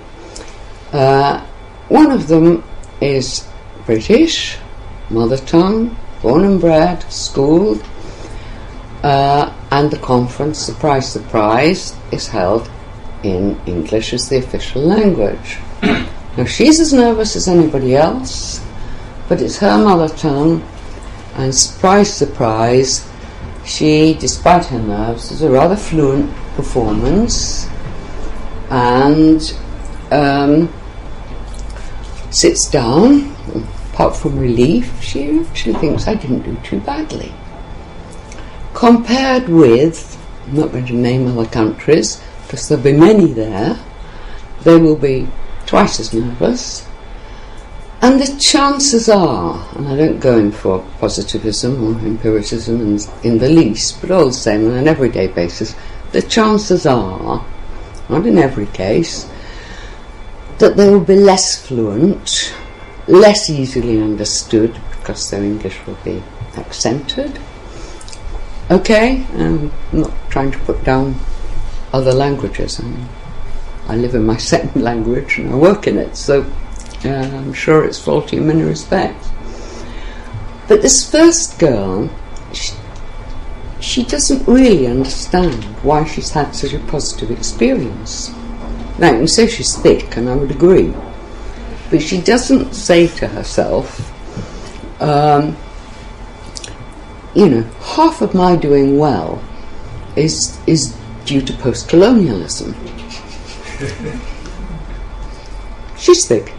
[0.93, 1.45] uh,
[1.89, 2.63] one of them
[3.01, 3.47] is
[3.85, 4.57] British,
[5.09, 7.83] mother tongue, born and bred, schooled,
[9.03, 12.69] uh, and the conference, surprise, surprise, is held
[13.23, 15.57] in English as the official language.
[16.37, 18.63] Now she's as nervous as anybody else,
[19.29, 20.63] but it's her mother tongue,
[21.35, 23.09] and surprise, surprise,
[23.65, 27.67] she, despite her nerves, has a rather fluent performance
[28.69, 29.57] and
[30.11, 30.71] um,
[32.31, 33.33] sits down.
[33.93, 37.33] Apart from relief, she actually thinks I didn't do too badly.
[38.73, 43.79] Compared with, I'm not going to name other countries because there'll be many there,
[44.63, 45.27] they will be
[45.65, 46.87] twice as nervous
[48.05, 53.39] and the chances are, and I don't go in for positivism or empiricism in, in
[53.39, 55.75] the least, but all the same on an everyday basis,
[56.11, 57.43] the chances are,
[58.07, 59.27] not in every case,
[60.59, 62.53] that they will be less fluent,
[63.07, 66.21] less easily understood because their English will be
[66.57, 67.39] accented.
[68.69, 71.15] Okay, I'm not trying to put down
[71.91, 72.79] other languages.
[72.79, 73.09] I, mean,
[73.87, 76.43] I live in my second language and I work in it, so
[77.03, 79.29] uh, I'm sure it's faulty in many respects.
[80.67, 82.09] But this first girl,
[82.51, 82.73] she,
[83.79, 88.33] she doesn't really understand why she's had such a positive experience.
[88.97, 90.93] Now, you can say she's thick, and I would agree,
[91.91, 94.11] but she doesn't say to herself,
[95.01, 95.55] um,
[97.35, 99.43] you know, half of my doing well
[100.15, 102.73] is is due to post-colonialism.
[105.97, 106.53] she's thick.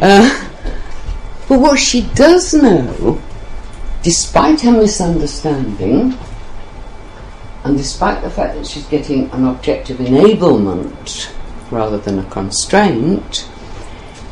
[0.00, 0.48] Uh,
[1.48, 3.20] but what she does know,
[4.02, 6.16] despite her misunderstanding,
[7.64, 11.32] and despite the fact that she's getting an objective enablement
[11.70, 13.48] rather than a constraint,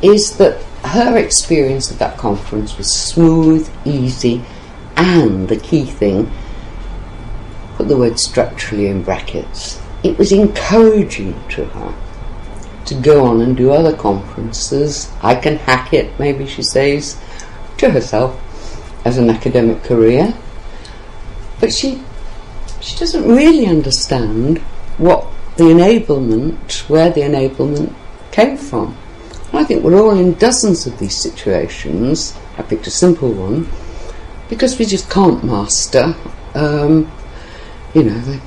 [0.03, 4.43] is that her experience of that conference was smooth, easy,
[4.97, 6.31] and the key thing,
[7.75, 11.95] put the word structurally in brackets, it was encouraging to her
[12.87, 15.11] to go on and do other conferences.
[15.23, 17.21] I can hack it, maybe she says
[17.79, 18.41] to herself,
[19.05, 20.35] as an academic career.
[21.61, 22.03] But she
[22.81, 24.59] she doesn't really understand
[24.99, 25.27] what
[25.57, 27.93] the enablement, where the enablement
[28.31, 28.97] came from.
[29.53, 32.37] I think we're all in dozens of these situations.
[32.59, 33.69] I picked a simple one
[34.49, 36.15] because we just can't master,
[36.55, 37.11] um,
[37.95, 38.41] you know, the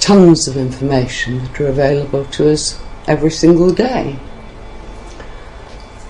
[0.00, 4.16] tons of information that are available to us every single day.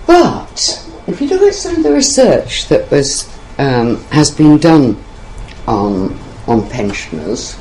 [0.05, 3.27] But if you look at some of the research that was
[3.57, 5.01] um, has been done
[5.67, 6.17] on
[6.47, 7.57] on pensioners,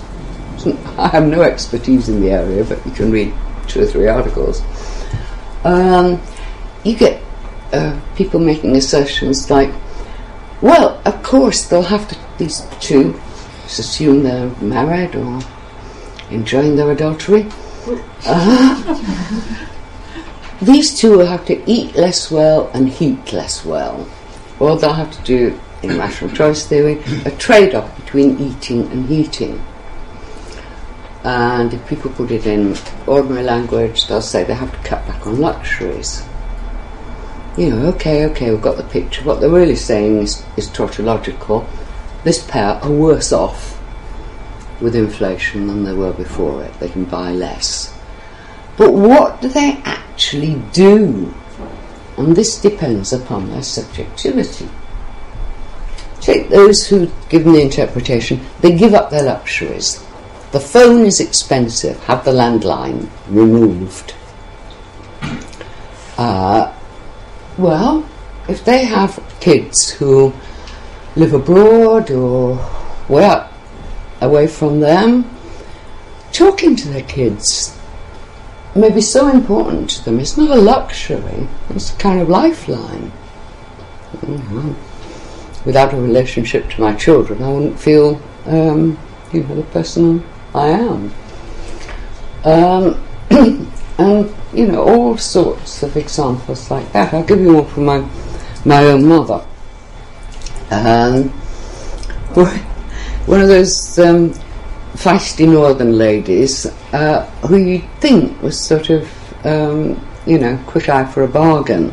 [0.98, 3.34] I have no expertise in the area, but you can read
[3.66, 4.62] two or three articles.
[5.64, 6.20] Um,
[6.84, 7.22] you get
[7.72, 9.72] uh, people making assertions like,
[10.60, 13.20] "Well, of course they'll have to these two
[13.66, 15.40] assume they're married or
[16.30, 17.46] enjoying their adultery.
[20.60, 24.08] These two will have to eat less well and heat less well.
[24.58, 29.06] Or they'll have to do, in rational choice theory, a trade off between eating and
[29.06, 29.64] heating.
[31.22, 32.74] And if people put it in
[33.06, 36.24] ordinary language, they'll say they have to cut back on luxuries.
[37.56, 39.22] You know, okay, okay, we've got the picture.
[39.22, 41.68] What they're really saying is, is tautological.
[42.24, 43.75] This pair are worse off
[44.80, 46.72] with inflation than they were before it.
[46.80, 47.96] They can buy less.
[48.76, 51.32] But what do they actually do?
[52.18, 54.68] And this depends upon their subjectivity.
[56.20, 60.04] Take those who give the interpretation, they give up their luxuries.
[60.52, 64.14] The phone is expensive, have the landline removed.
[66.16, 66.74] Uh,
[67.58, 68.08] well,
[68.48, 70.32] if they have kids who
[71.14, 72.58] live abroad or
[73.10, 73.52] up
[74.20, 75.28] away from them,
[76.32, 77.76] talking to their kids
[78.76, 80.20] may be so important to them.
[80.20, 83.10] It's not a luxury, it's a kind of lifeline.
[84.20, 84.72] Mm-hmm.
[85.64, 88.98] Without a relationship to my children, I wouldn't feel, um,
[89.32, 91.12] you know, the person I am.
[92.44, 93.02] Um,
[93.98, 97.12] and, you know, all sorts of examples like that.
[97.12, 98.08] I'll give you one from my,
[98.64, 99.44] my own mother.
[100.70, 101.32] Um,
[103.26, 104.30] one of those um,
[104.94, 111.04] feisty northern ladies uh, who you'd think was sort of, um, you know, quick eye
[111.04, 111.92] for a bargain.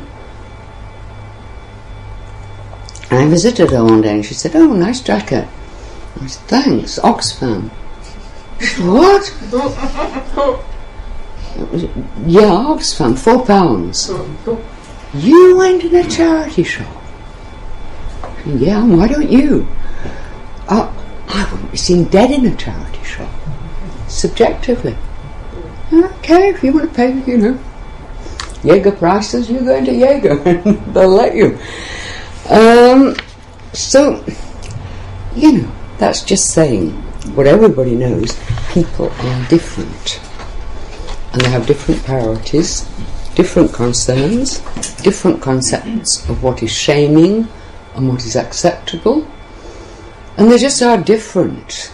[3.11, 5.47] I visited her one day and she said, Oh, nice jacket.
[6.21, 7.69] I said, Thanks, Oxfam.
[8.79, 9.31] what?
[12.25, 14.09] yeah, Oxfam, four pounds.
[15.13, 17.03] You went in a charity shop.
[18.45, 19.67] Yeah, why don't you?
[20.67, 20.91] Uh,
[21.27, 23.31] I wouldn't be seen dead in a charity shop.
[24.07, 24.95] Subjectively.
[25.91, 27.59] Okay, if you want to pay, you know,
[28.63, 30.35] Jaeger prices, you go into Jaeger
[30.93, 31.59] they'll let you.
[32.49, 33.15] Um,
[33.73, 34.23] so,
[35.35, 36.91] you know, that's just saying
[37.35, 38.37] what everybody knows
[38.71, 40.19] people are different.
[41.31, 42.81] And they have different priorities,
[43.35, 44.59] different concerns,
[45.01, 47.47] different concepts of what is shaming
[47.95, 49.27] and what is acceptable.
[50.37, 51.93] And they just are different.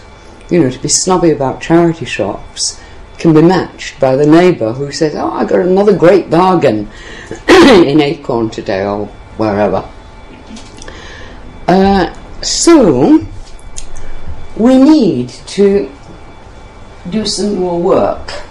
[0.50, 2.80] You know, to be snobby about charity shops
[3.18, 6.88] can be matched by the neighbour who says, Oh, I got another great bargain
[7.48, 9.88] in Acorn today or wherever.
[11.68, 12.12] Uh,
[12.42, 13.24] so,
[14.56, 15.90] we need to
[17.10, 18.42] do some more work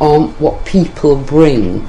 [0.00, 1.86] on what people bring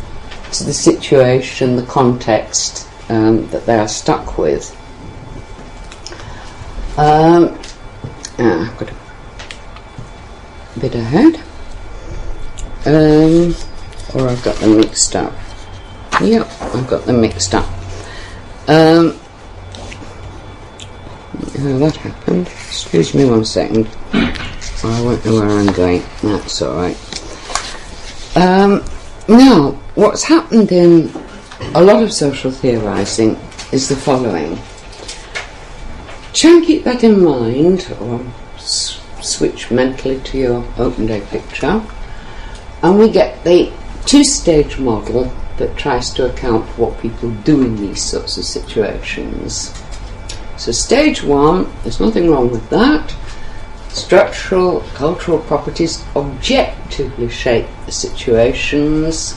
[0.52, 4.76] to the situation, the context um, that they are stuck with.
[6.98, 7.58] Um,
[8.40, 8.90] ah, I've got
[10.76, 11.36] a bit ahead.
[12.86, 13.56] Um,
[14.14, 15.34] or I've got them mixed up.
[16.22, 17.66] Yep, I've got them mixed up.
[18.68, 19.18] Um,
[21.60, 22.48] oh, that happened.
[22.48, 23.88] Excuse me one second.
[24.14, 26.04] I won't know where I'm going.
[26.22, 26.98] That's alright.
[28.36, 28.84] Um,
[29.28, 31.12] now, what's happened in
[31.76, 33.38] a lot of social theorising
[33.72, 34.60] is the following.
[36.34, 38.22] Try and keep that in mind, or
[38.56, 41.82] s- switch mentally to your open day picture,
[42.82, 43.72] and we get the
[44.06, 48.46] two stage model that tries to account for what people do in these sorts of
[48.46, 49.74] situations.
[50.58, 53.14] So, stage one, there's nothing wrong with that.
[53.90, 59.36] Structural, cultural properties objectively shape the situations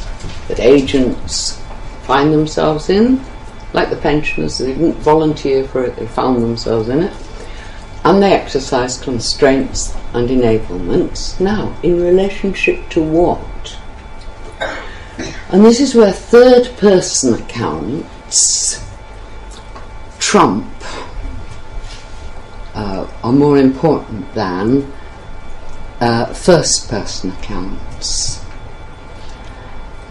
[0.48, 1.60] that agents
[2.04, 3.20] find themselves in
[3.74, 7.12] like the pensioners, they didn't volunteer for it, they found themselves in it.
[8.04, 11.40] And they exercise constraints and enablements.
[11.40, 13.78] Now, in relationship to what?
[15.50, 18.82] And this is where third person accounts
[20.18, 20.66] trump
[22.74, 24.92] uh, are more important than
[26.00, 28.44] uh, first person accounts.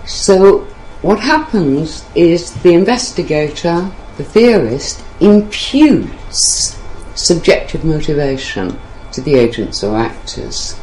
[0.05, 0.67] So
[1.03, 6.79] what happens is the investigator, the theorist, imputes
[7.13, 8.79] subjective motivation
[9.11, 10.79] to the agents or actors.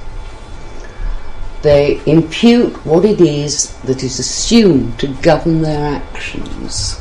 [1.63, 6.99] they impute what it is that is assumed to govern their actions.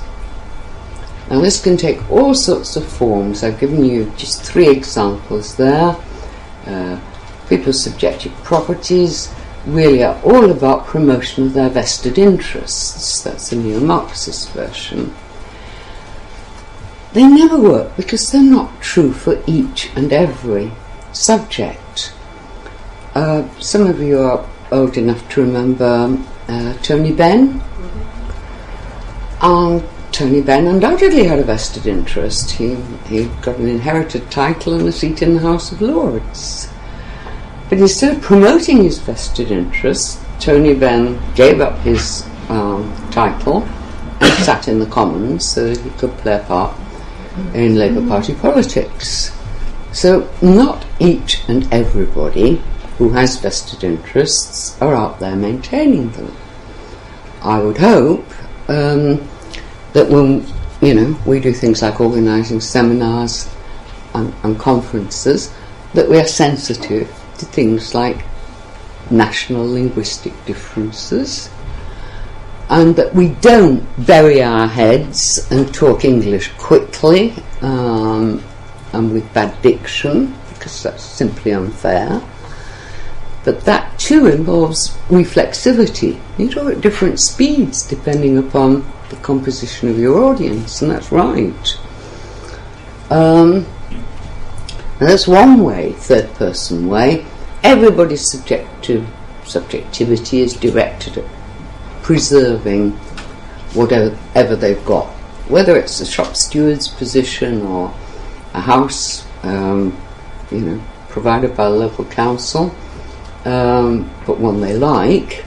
[1.30, 3.43] Now, this can take all sorts of forms.
[3.43, 5.95] I've given you just three examples there.
[6.65, 6.99] Uh,
[7.47, 9.34] people's subjective properties
[9.66, 13.22] really are all about promotion of their vested interests.
[13.24, 15.14] That's the neo Marxist version.
[17.14, 20.72] They never work because they're not true for each and every
[21.12, 22.14] subject.
[23.16, 27.62] Uh, some of you are old enough to remember uh, Tony Benn.
[29.41, 32.51] Um, Tony Benn undoubtedly had a vested interest.
[32.51, 32.76] He,
[33.07, 36.70] he got an inherited title and a seat in the House of Lords.
[37.70, 43.61] But instead of promoting his vested interests, Tony Benn gave up his um, title
[44.20, 46.76] and sat in the Commons so that he could play a part
[47.53, 49.36] in Labour Party politics.
[49.91, 52.61] So, not each and everybody
[52.97, 56.36] who has vested interests are out there maintaining them.
[57.41, 58.26] I would hope
[58.67, 59.28] um,
[59.93, 60.45] that when
[60.82, 63.49] you know we do things like organising seminars
[64.13, 65.53] and, and conferences,
[65.93, 67.09] that we are sensitive
[67.40, 68.24] to things like
[69.10, 71.50] national linguistic differences
[72.70, 78.44] and that we don't bury our heads and talk English quickly um,
[78.94, 82.22] and with bad diction because that's simply unfair.
[83.44, 86.20] But that too involves reflexivity.
[86.38, 91.78] You talk at different speeds depending upon the composition of your audience, and that's right.
[93.10, 93.66] Um,
[95.08, 97.26] that's one way, third person way.
[97.64, 99.08] Everybody's subjective
[99.45, 101.26] subjectivity is directed at
[102.04, 102.91] preserving
[103.74, 105.08] whatever they've got,
[105.47, 107.93] whether it's a shop steward's position or
[108.54, 109.95] a house, um,
[110.52, 112.74] you know, provided by the local council,
[113.45, 115.45] um, but one they like.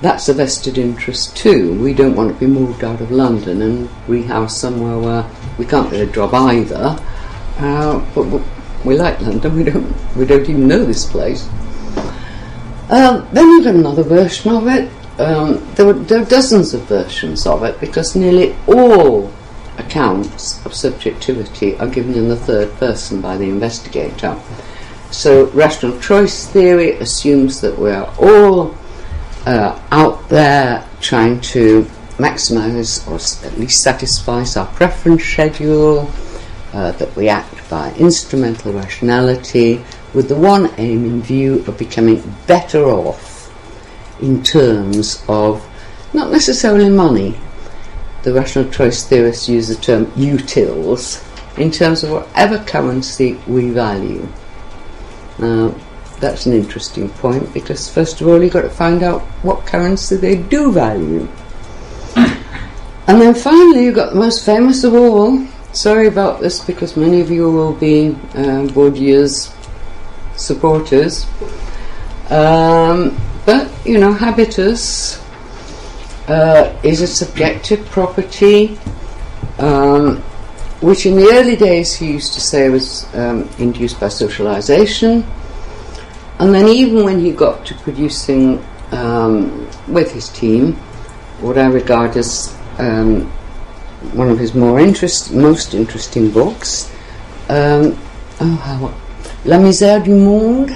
[0.00, 1.74] That's a vested interest too.
[1.82, 5.90] We don't want to be moved out of London and rehouse somewhere where we can't
[5.90, 6.96] get a job either.
[7.58, 8.40] Uh, but
[8.84, 9.56] we like London.
[9.56, 10.16] We don't.
[10.16, 11.48] We don't even know this place.
[12.90, 17.46] Uh, then you've another version of it, um, there, were, there are dozens of versions
[17.46, 19.30] of it because nearly all
[19.76, 24.40] accounts of subjectivity are given in the third person by the investigator.
[25.10, 28.74] So, rational choice theory assumes that we are all
[29.44, 31.82] uh, out there trying to
[32.16, 36.10] maximize or at least satisfy our preference schedule,
[36.72, 39.82] uh, that we act by instrumental rationality
[40.14, 43.52] with the one aim in view of becoming better off
[44.20, 45.64] in terms of
[46.12, 47.36] not necessarily money.
[48.22, 51.24] The rational choice theorists use the term utils
[51.58, 54.26] in terms of whatever currency we value.
[55.38, 55.74] Now,
[56.20, 60.16] that's an interesting point because, first of all, you've got to find out what currency
[60.16, 61.28] they do value.
[63.08, 65.38] And then finally, you've got the most famous of all.
[65.72, 69.54] Sorry about this because many of you will be uh, Bourdieu's
[70.36, 71.26] supporters.
[72.30, 75.22] Um, but, you know, habitus
[76.28, 78.78] uh, is a subjective property,
[79.58, 80.16] um,
[80.80, 85.24] which in the early days he used to say was um, induced by socialization.
[86.38, 90.78] And then, even when he got to producing um, with his team
[91.40, 93.30] what I regard as um,
[94.12, 96.90] one of his more interest, most interesting books,
[97.48, 97.98] um,
[98.40, 98.94] oh, how,
[99.44, 100.70] La Misère du Monde.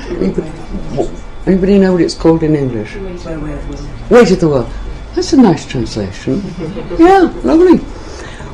[1.47, 2.97] Anybody know what it's called in English?
[2.97, 4.71] Weight of the World.
[5.15, 6.43] That's a nice translation.
[6.99, 7.85] yeah, lovely.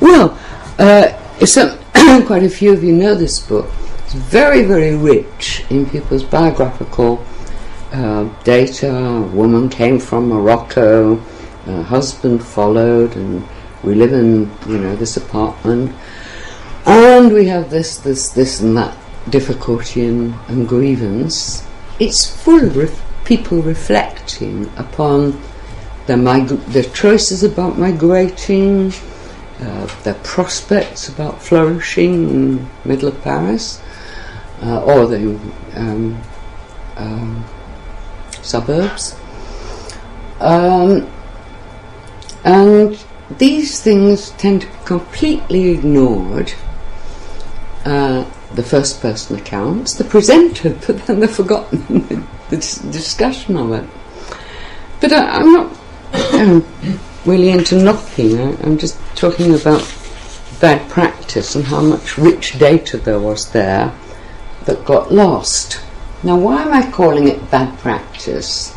[0.00, 0.38] Well,
[0.78, 1.12] uh,
[1.44, 1.78] so
[2.26, 3.70] quite a few of you know this book.
[4.04, 7.24] It's very, very rich in people's biographical
[7.92, 8.90] uh, data.
[8.90, 11.22] A woman came from Morocco.
[11.66, 13.46] A husband followed, and
[13.82, 15.94] we live in you know this apartment,
[16.86, 18.96] and we have this, this, this, and that
[19.30, 21.68] difficulty and, and grievance
[21.98, 25.40] it's full of ref- people reflecting upon
[26.06, 28.92] their, mig- their choices about migrating,
[29.60, 33.82] uh, their prospects about flourishing in middle of Paris,
[34.62, 35.38] uh, or the
[35.74, 36.20] um,
[36.96, 37.44] um,
[38.42, 39.16] suburbs.
[40.40, 41.10] Um,
[42.44, 42.94] and
[43.30, 46.52] these things tend to be completely ignored
[47.84, 48.24] uh,
[48.54, 52.56] the first person accounts, the presenter, but then they've forgotten the, the
[52.90, 53.88] discussion of it.
[55.00, 55.78] But I, am not
[56.34, 56.66] um,
[57.24, 59.82] really into knocking, I, I'm just talking about
[60.60, 63.92] bad practice and how much rich data there was there
[64.64, 65.80] that got lost.
[66.24, 68.74] Now, why am I calling it bad practice?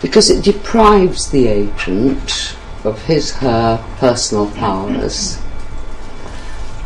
[0.00, 5.40] because it deprives the agent of his, her personal powers.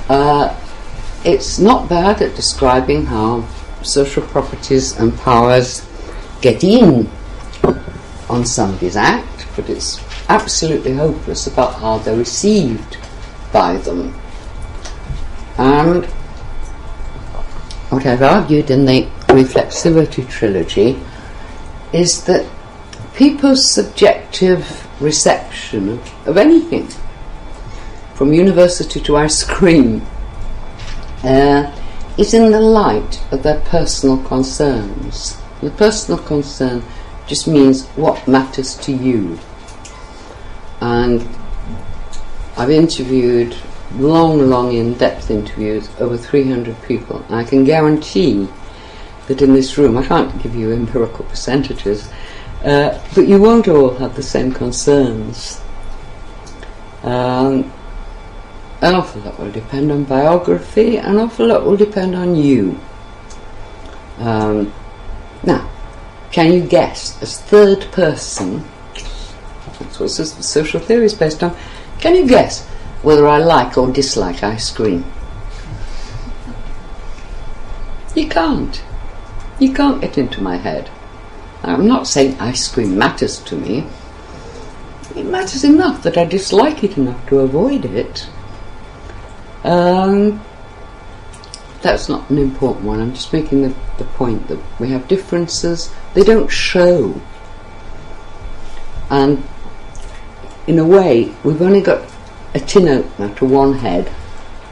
[0.09, 0.55] Uh,
[1.24, 3.47] it's not bad at describing how
[3.82, 5.86] social properties and powers
[6.40, 7.09] get in
[8.28, 12.97] on somebody's act, but it's absolutely hopeless about how they're received
[13.53, 14.14] by them.
[15.57, 16.05] And
[17.90, 20.99] what I've argued in the reflexivity trilogy
[21.92, 22.45] is that
[23.14, 26.88] people's subjective reception of, of anything,
[28.14, 30.02] from university to ice cream,
[31.22, 31.72] uh,
[32.18, 35.36] is in the light of their personal concerns.
[35.62, 36.82] The personal concern
[37.26, 39.38] just means what matters to you.
[40.80, 41.26] And
[42.56, 43.56] I've interviewed
[43.96, 47.24] long, long, in depth interviews, over 300 people.
[47.30, 48.48] I can guarantee
[49.26, 52.10] that in this room, I can't give you empirical percentages,
[52.64, 55.60] uh, but you won't all have the same concerns.
[57.02, 57.70] Um,
[58.80, 62.80] an awful lot will depend on biography, an awful lot will depend on you.
[64.18, 64.72] Um,
[65.42, 65.70] now,
[66.32, 68.64] can you guess, as third person,
[69.78, 71.56] that's what social theory is based on,
[71.98, 72.66] can you guess
[73.02, 75.04] whether I like or dislike ice cream?
[78.14, 78.82] You can't.
[79.58, 80.90] You can't get into my head.
[81.64, 83.86] I'm not saying ice cream matters to me.
[85.16, 88.28] It matters enough that I dislike it enough to avoid it.
[89.62, 90.44] Um,
[91.80, 93.00] that's not an important one.
[93.00, 95.92] I'm just making the, the point that we have differences.
[96.14, 97.20] They don't show.
[99.10, 99.42] And
[100.66, 102.10] in a way, we've only got
[102.54, 104.10] a tin opener to one head,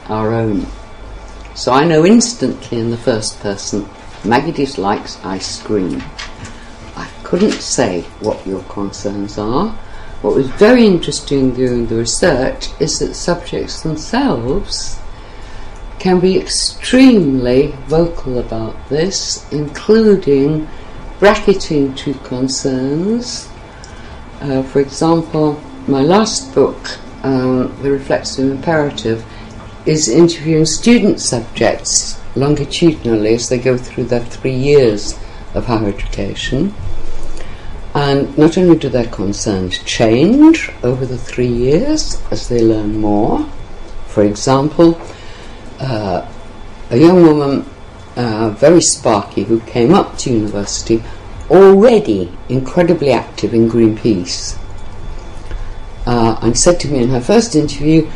[0.06, 0.66] our own.
[1.54, 3.88] So I know instantly in the first person,
[4.24, 6.02] Maggie dislikes ice cream.
[7.32, 9.70] Couldn't say what your concerns are.
[10.20, 15.00] What was very interesting during the research is that subjects themselves
[15.98, 20.68] can be extremely vocal about this, including
[21.20, 23.48] bracketing two concerns.
[24.42, 25.58] Uh, for example,
[25.88, 29.24] my last book, um, The Reflexive Imperative,
[29.86, 35.18] is interviewing student subjects longitudinally as they go through their three years
[35.54, 36.74] of higher education.
[37.94, 43.46] And not only do their concerns change over the three years as they learn more,
[44.06, 44.98] for example,
[45.78, 46.26] uh,
[46.90, 47.66] a young woman,
[48.16, 51.02] uh, very sparky, who came up to university
[51.50, 54.58] already incredibly active in Greenpeace,
[56.06, 58.08] uh, and said to me in her first interview,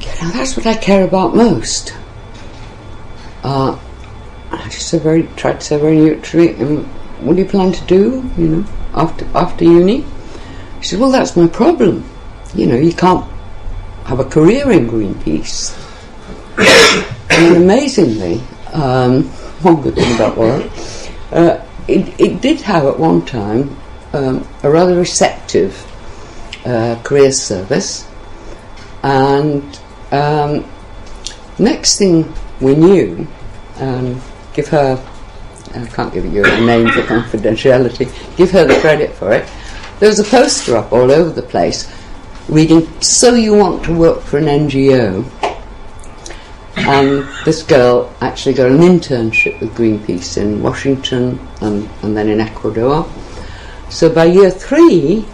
[0.00, 1.94] you know, that's what I care about most.
[3.42, 3.78] Uh,
[4.50, 6.88] I just said very, tried to say very neutrally, um,
[7.24, 8.64] what do you plan to do, you know,
[8.94, 10.04] after, after uni?
[10.80, 12.04] She said, well, that's my problem.
[12.54, 13.24] You know, you can't
[14.04, 15.78] have a career in Greenpeace.
[17.30, 18.40] and amazingly,
[18.72, 19.24] um,
[19.62, 20.70] one good thing about Warwick,
[21.30, 23.76] uh, it, it did have at one time
[24.12, 25.86] um, a rather receptive
[26.64, 28.08] uh, career service,
[29.02, 30.64] and um,
[31.58, 33.26] next thing we knew,
[33.78, 34.20] um,
[34.52, 34.96] give her,
[35.74, 39.48] I can't give you a name for confidentiality, give her the credit for it.
[40.00, 41.90] There was a poster up all over the place
[42.48, 45.24] reading, So You Want to Work for an NGO.
[46.76, 52.40] And this girl actually got an internship with Greenpeace in Washington and, and then in
[52.40, 53.08] Ecuador.
[53.90, 55.26] So by year three,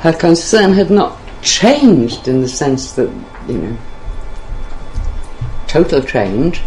[0.00, 3.08] her concern had not changed in the sense that,
[3.48, 3.76] you know,
[5.66, 6.60] total change.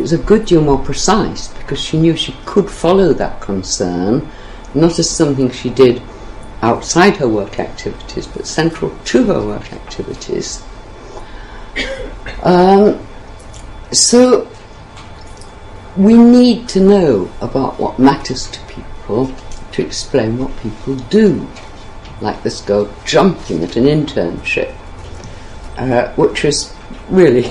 [0.00, 4.26] It was a good deal more precise because she knew she could follow that concern,
[4.72, 6.00] not as something she did
[6.62, 10.64] outside her work activities, but central to her work activities.
[12.42, 13.06] Um,
[13.92, 14.48] so
[15.98, 19.30] we need to know about what matters to people
[19.72, 21.46] to explain what people do,
[22.22, 24.74] like this girl jumping at an internship,
[25.76, 26.74] uh, which was
[27.10, 27.50] really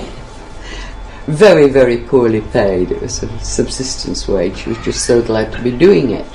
[1.30, 2.90] very, very poorly paid.
[2.90, 4.58] It was a subsistence wage.
[4.58, 6.26] She was just so glad to be doing it.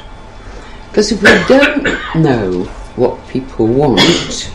[0.89, 1.83] Because if we don't
[2.15, 2.63] know
[2.95, 4.51] what people want,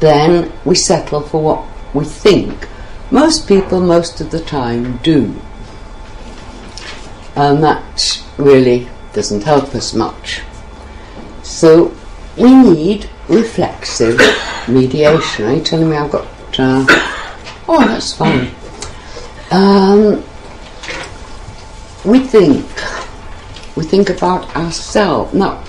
[0.00, 1.64] then we settle for what
[1.94, 2.68] we think.
[3.10, 5.34] Most people, most of the time, do.
[7.36, 10.42] And that really doesn't help us much.
[11.42, 11.94] So
[12.36, 14.20] we need reflexive
[14.68, 15.46] mediation.
[15.46, 16.26] Are you telling me I've got.
[16.58, 16.84] Uh,
[17.68, 18.50] oh, that's fine.
[19.54, 20.16] Um,
[22.04, 22.66] we think
[23.76, 25.32] we think about ourselves.
[25.32, 25.62] Now,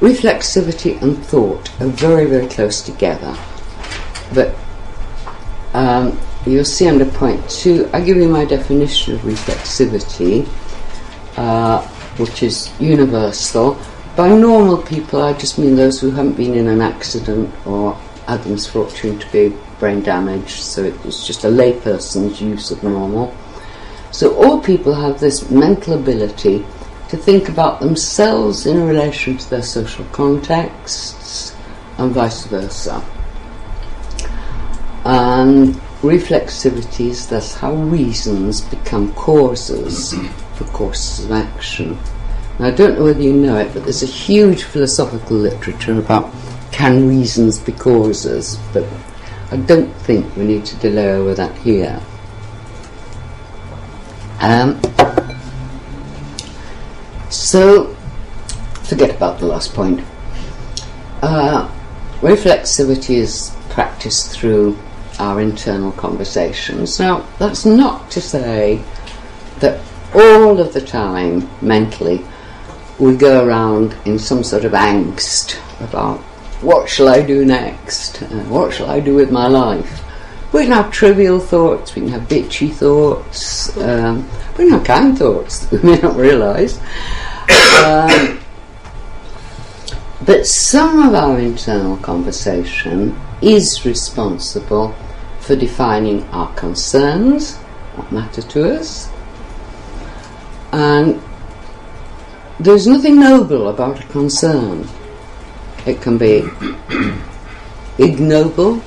[0.00, 3.34] reflexivity and thought are very, very close together.
[4.34, 4.54] But
[5.72, 10.46] um, you'll see under point two, I give you my definition of reflexivity,
[11.38, 11.80] uh,
[12.18, 13.78] which is universal.
[14.14, 17.94] By normal people, I just mean those who haven't been in an accident or
[18.26, 23.34] had the misfortune to be brain damage, so it's just a layperson's use of normal.
[24.10, 26.64] So all people have this mental ability
[27.08, 31.54] to think about themselves in relation to their social contexts
[31.98, 33.04] and vice versa.
[35.04, 40.14] And reflexivity is thus how reasons become causes
[40.54, 41.98] for courses of action.
[42.58, 46.32] Now, I don't know whether you know it, but there's a huge philosophical literature about
[46.72, 48.84] can reasons be causes, but
[49.50, 52.00] I don't think we need to delay over that here.
[54.40, 54.80] Um,
[57.30, 57.94] so,
[58.84, 60.00] forget about the last point.
[61.22, 61.70] Uh,
[62.20, 64.76] reflexivity is practiced through
[65.18, 66.98] our internal conversations.
[66.98, 68.82] Now, that's not to say
[69.60, 69.80] that
[70.14, 72.24] all of the time, mentally,
[72.98, 76.22] we go around in some sort of angst about
[76.62, 78.22] what shall I do next?
[78.22, 80.02] Uh, what shall I do with my life?
[80.52, 85.18] We can have trivial thoughts, we can have bitchy thoughts, um, we can have kind
[85.18, 86.78] thoughts that we may not realise.
[87.84, 88.40] Um,
[90.24, 94.94] but some of our internal conversation is responsible
[95.40, 97.56] for defining our concerns,
[97.96, 99.10] what matter to us,
[100.72, 101.20] and
[102.58, 104.88] there's nothing noble about a concern.
[105.86, 106.48] It can be
[107.98, 108.82] ignoble,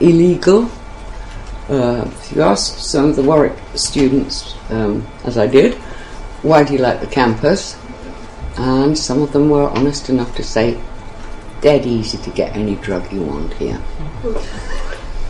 [0.00, 0.70] illegal,
[1.68, 5.74] uh, if you ask some of the Warwick students, um, as I did,
[6.42, 7.78] why do you like the campus?
[8.56, 10.78] And some of them were honest enough to say,
[11.60, 13.80] dead easy to get any drug you want here.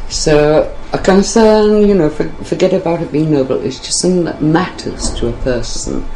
[0.09, 4.43] So a concern, you know, for, forget about it being noble, it's just something that
[4.43, 6.07] matters to a person.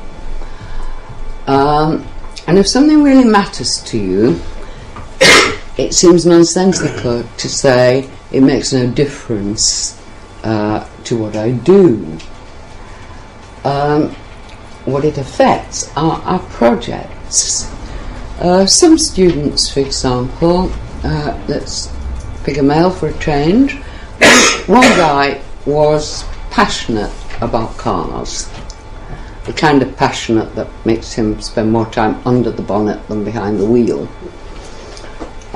[1.46, 2.06] Um,
[2.46, 4.40] and if something really matters to you,
[5.76, 10.00] it seems nonsensical to say it makes no difference
[10.42, 12.18] uh, to what I do.
[13.64, 14.10] Um,
[14.86, 17.70] what it affects are our projects.
[18.40, 20.70] Uh, some students, for example,
[21.04, 21.92] uh, let's
[22.44, 23.74] pick a male for a change.
[24.66, 28.48] One guy was passionate about cars,
[29.44, 33.58] the kind of passionate that makes him spend more time under the bonnet than behind
[33.58, 34.08] the wheel.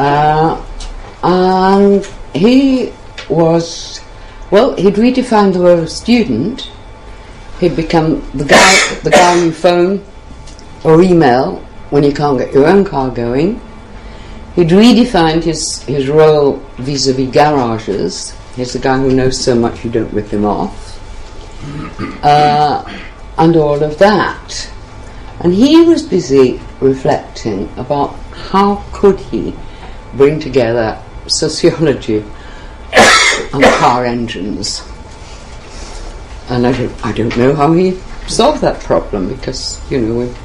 [0.00, 0.64] Uh,
[1.22, 2.92] and he
[3.28, 4.00] was
[4.50, 6.70] well, he'd redefined the word of student.
[7.60, 10.04] He'd become the guy, the guy you phone
[10.82, 11.56] or email
[11.90, 13.60] when you can't get your own car going.
[14.56, 18.36] He'd redefined his, his role vis-a-vis garages.
[18.56, 20.96] He's the guy who knows so much you don't rip him off.
[22.24, 23.00] Uh,
[23.38, 24.70] and all of that.
[25.40, 29.54] And he was busy reflecting about how could he
[30.14, 32.18] bring together sociology
[33.52, 34.82] and car engines.
[36.48, 37.92] And I don't, I don't know how he
[38.26, 40.38] solved that problem because, you know, with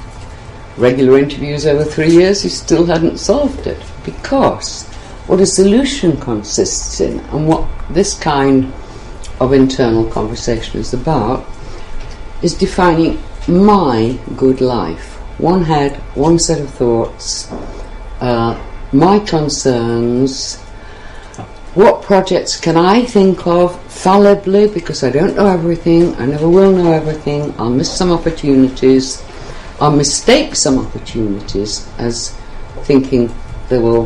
[0.77, 3.81] regular interviews over three years, he still hadn't solved it.
[4.03, 4.83] Because
[5.27, 8.71] what a solution consists in and what this kind
[9.39, 11.45] of internal conversation is about
[12.41, 15.15] is defining my good life.
[15.39, 17.51] One head, one set of thoughts,
[18.21, 18.55] uh,
[18.95, 20.57] my concerns,
[21.75, 24.67] what projects can I think of fallibly?
[24.67, 29.21] Because I don't know everything, I never will know everything, I'll miss some opportunities,
[29.81, 32.29] I'll mistake some opportunities as
[32.83, 33.29] thinking
[33.67, 34.05] they will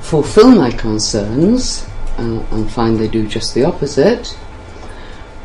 [0.00, 1.86] fulfill my concerns
[2.18, 4.36] uh, and find they do just the opposite.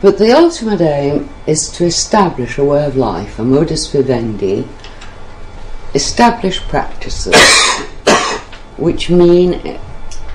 [0.02, 4.68] But the ultimate aim is to establish a way of life, a modus vivendi,
[5.94, 7.36] establish practices
[8.78, 9.80] which mean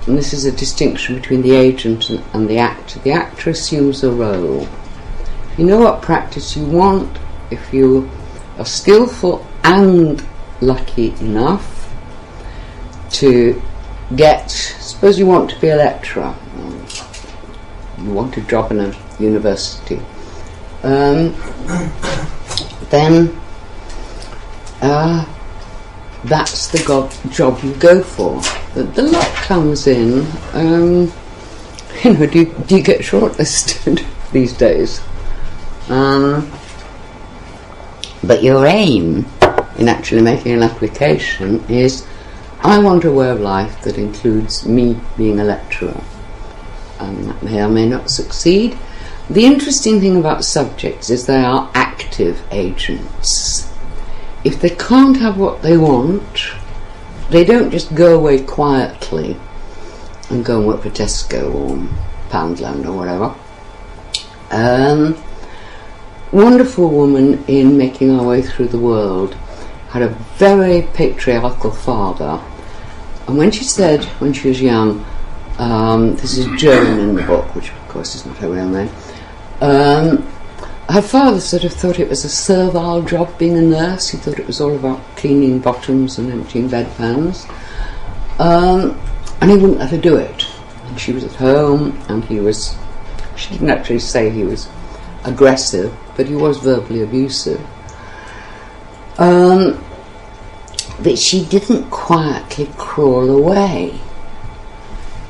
[0.06, 2.98] and this is a distinction between the agent and, and the actor.
[3.00, 4.66] The actor assumes a role.
[5.58, 7.18] You know what practice you want
[7.50, 8.10] if you
[8.58, 10.24] are skillful and
[10.60, 11.92] lucky enough
[13.10, 13.60] to
[14.16, 16.34] get, suppose you want to be a lecturer,
[17.98, 20.00] you want a job in a university,
[20.82, 21.34] um,
[22.90, 23.38] then
[24.80, 25.26] uh,
[26.24, 28.40] that's the go- job you go for.
[28.74, 30.26] The luck comes in.
[30.52, 31.12] Um,
[32.04, 35.00] you know, do you, do you get shortlisted these days?
[35.88, 36.50] Um,
[38.22, 39.26] But your aim
[39.78, 42.06] in actually making an application is
[42.62, 46.00] I want a way of life that includes me being a lecturer.
[46.98, 48.76] And that may or may not succeed.
[49.30, 53.69] The interesting thing about subjects is they are active agents.
[54.44, 56.52] If they can't have what they want,
[57.30, 59.36] they don't just go away quietly
[60.30, 61.76] and go and work for Tesco or
[62.30, 63.34] Poundland or whatever.
[64.50, 65.16] Um,
[66.32, 69.34] wonderful woman in making our way through the world
[69.90, 72.42] had a very patriarchal father.
[73.26, 75.04] And when she said, when she was young,
[75.58, 78.90] um, this is Joan in the book, which of course is not her real name,
[79.60, 80.26] um,
[80.90, 84.08] her father sort of thought it was a servile job being a nurse.
[84.08, 87.48] He thought it was all about cleaning bottoms and emptying bedpans.
[88.40, 89.00] Um,
[89.40, 90.46] and he wouldn't let her do it.
[90.86, 92.76] And she was at home, and he was,
[93.36, 94.68] she didn't actually say he was
[95.24, 97.64] aggressive, but he was verbally abusive.
[99.18, 99.84] Um,
[101.02, 104.00] but she didn't quietly crawl away.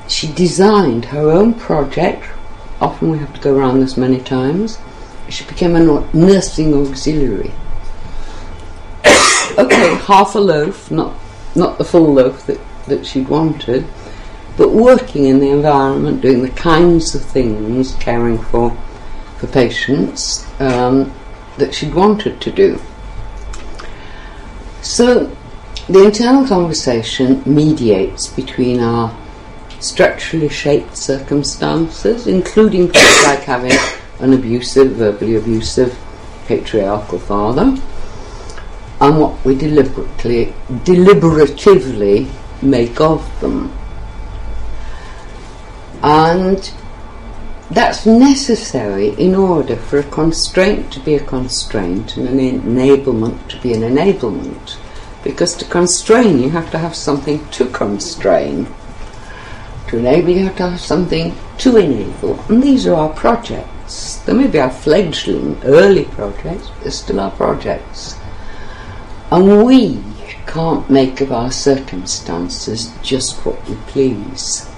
[0.08, 2.24] She designed her own project.
[2.80, 4.78] Often we have to go around this many times.
[5.30, 7.52] She became a nursing auxiliary.
[9.58, 11.14] okay, half a loaf, not
[11.54, 13.86] not the full loaf that, that she'd wanted,
[14.56, 18.76] but working in the environment, doing the kinds of things, caring for
[19.38, 21.12] for patients um,
[21.56, 22.80] that she'd wanted to do.
[24.82, 25.34] So
[25.88, 29.16] the internal conversation mediates between our
[29.80, 33.72] structurally shaped circumstances, including things like having
[34.20, 35.98] an abusive, verbally abusive,
[36.46, 37.76] patriarchal father,
[39.00, 40.52] and what we deliberately,
[40.84, 42.30] deliberatively
[42.62, 43.72] make of them.
[46.02, 46.72] And
[47.70, 53.60] that's necessary in order for a constraint to be a constraint and an enablement to
[53.60, 54.76] be an enablement.
[55.22, 58.66] Because to constrain, you have to have something to constrain.
[59.88, 62.40] To enable, you have to have something to enable.
[62.48, 63.79] And these are our projects.
[64.24, 68.16] They may be our fledgling, early projects, but they're still our projects.
[69.30, 70.02] And we
[70.46, 74.68] can't make of our circumstances just what we please.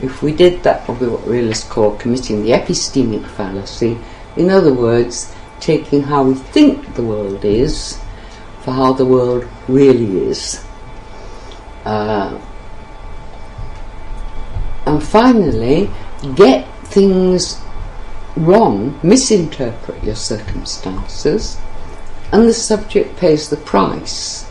[0.00, 3.96] If we did that, would be what realists call committing the epistemic fallacy.
[4.36, 8.00] In other words, taking how we think the world is
[8.62, 10.64] for how the world really is.
[11.84, 12.36] Uh,
[14.86, 15.88] and finally,
[16.34, 17.61] get things
[18.36, 21.58] wrong, misinterpret your circumstances,
[22.32, 24.44] and the subject pays the price,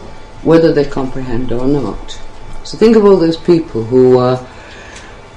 [0.44, 2.20] whether they comprehend or not.
[2.64, 4.46] So think of all those people who are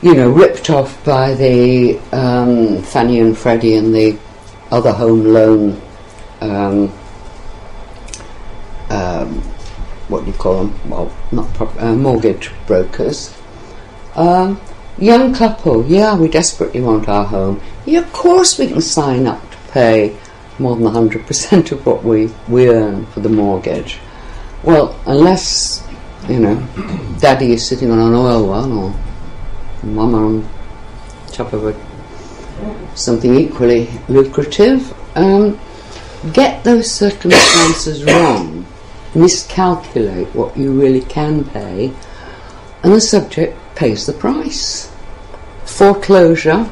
[0.05, 4.18] you know, ripped off by the um, Fannie and Freddie and the
[4.70, 5.80] other home loan,
[6.42, 6.92] um,
[8.90, 9.40] um,
[10.09, 10.90] what do you call them?
[10.90, 13.34] Well, not uh, mortgage brokers.
[14.14, 14.61] Um,
[14.99, 17.61] young couple, yeah, we desperately want our home.
[17.86, 20.16] Yeah, of course we can sign up to pay
[20.59, 23.99] more than 100% of what we, we earn for the mortgage.
[24.62, 25.86] Well, unless,
[26.28, 26.66] you know,
[27.18, 28.95] daddy is sitting on an oil well or
[29.82, 30.49] mama on
[31.28, 34.95] top of a, something equally lucrative.
[35.16, 35.59] Um,
[36.32, 38.64] get those circumstances wrong,
[39.14, 41.92] miscalculate what you really can pay,
[42.82, 44.93] and the subject pays the price.
[45.64, 46.68] Foreclosure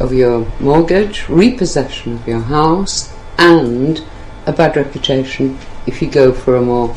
[0.00, 4.04] of your mortgage, repossession of your house, and
[4.46, 6.94] a bad reputation if you go for a more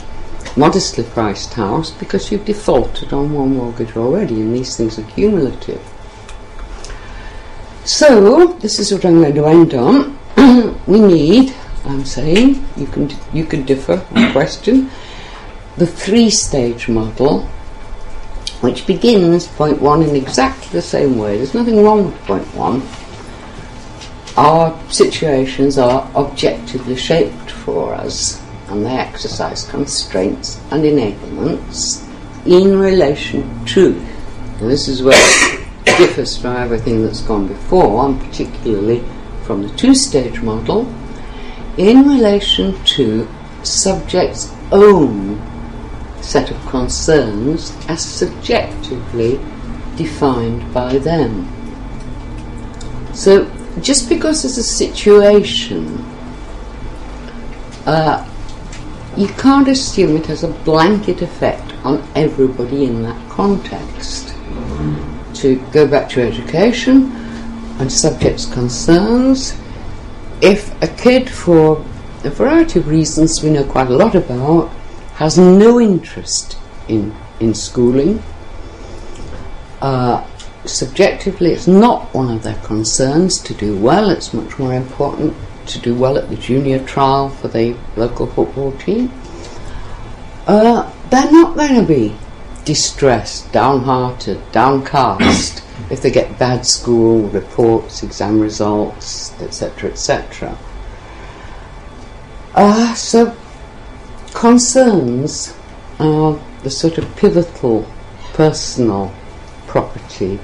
[0.55, 5.81] modestly priced house because you've defaulted on one mortgage already and these things are cumulative.
[7.85, 10.17] So, this is what I'm going to end on.
[10.87, 11.53] we need,
[11.85, 14.89] I'm saying, you can, you can differ on question,
[15.77, 17.47] the three stage model,
[18.61, 21.37] which begins point one in exactly the same way.
[21.37, 22.81] There's nothing wrong with point one.
[24.35, 32.03] Our situations are objectively shaped for us and they exercise constraints and enablements
[32.45, 33.93] in relation to.
[34.59, 39.03] And this is where it differs from everything that's gone before, and particularly
[39.43, 40.91] from the two stage model,
[41.77, 43.27] in relation to
[43.63, 45.39] subject's own
[46.27, 49.39] set of concerns as subjectively
[49.95, 51.47] defined by them.
[53.13, 53.49] So,
[53.81, 56.03] just because there's a situation,
[57.85, 58.27] uh,
[59.15, 64.35] you can't assume it has a blanket effect on everybody in that context.
[65.35, 67.11] To go back to education
[67.79, 69.57] and subjects' concerns,
[70.41, 71.77] if a kid for
[72.25, 74.69] a variety of reasons we know quite a lot about,
[75.17, 76.57] has no interest
[76.87, 78.21] in, in schooling.
[79.81, 80.23] Uh,
[80.63, 84.11] subjectively, it's not one of their concerns to do well.
[84.11, 85.33] It's much more important
[85.67, 89.11] to do well at the junior trial for the local football team.
[90.45, 92.15] Uh, they're not going to be
[92.63, 100.55] distressed, downhearted, downcast if they get bad school reports, exam results, etc., etc.
[102.53, 103.35] Uh, so,
[104.37, 105.57] concerns
[105.99, 107.91] are the sort of pivotal
[108.33, 109.11] personal
[109.65, 110.39] property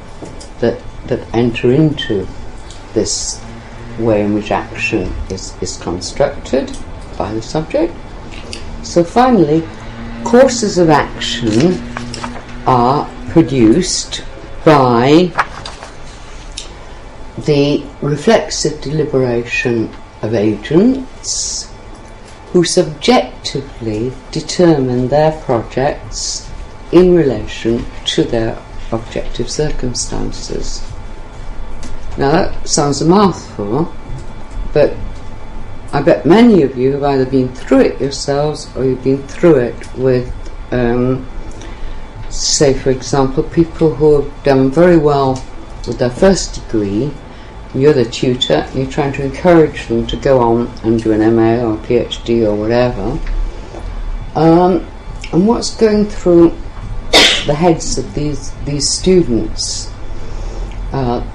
[0.60, 2.28] that, that enter into
[2.96, 3.40] this
[4.00, 6.76] way in which action is, is constructed
[7.20, 7.94] by the subject.
[8.82, 9.62] So, finally,
[10.24, 11.80] courses of action
[12.66, 14.24] are produced
[14.66, 15.32] by
[17.46, 19.92] the reflexive deliberation
[20.24, 21.72] of agents
[22.54, 26.48] who subjectively determine their projects
[26.92, 28.56] in relation to their
[28.92, 30.88] objective circumstances.
[32.16, 33.92] Now that sounds a mouthful,
[34.72, 34.96] but
[35.92, 39.56] I bet many of you have either been through it yourselves or you've been through
[39.56, 40.32] it with,
[40.72, 41.28] um,
[42.30, 45.44] say, for example, people who have done very well
[45.88, 47.12] with their first degree
[47.74, 51.56] you're the tutor, you're trying to encourage them to go on and do an MA
[51.56, 53.20] or PhD or whatever.
[54.36, 54.86] Um,
[55.32, 56.50] and what's going through
[57.46, 59.92] the heads of these these students?
[60.92, 61.26] Uh,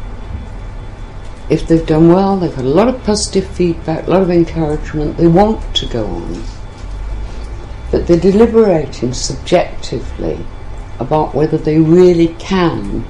[1.50, 5.16] if they've done well, they've had a lot of positive feedback, a lot of encouragement,
[5.16, 6.44] they want to go on.
[7.90, 10.44] But they're deliberating subjectively
[11.00, 13.06] about whether they really can,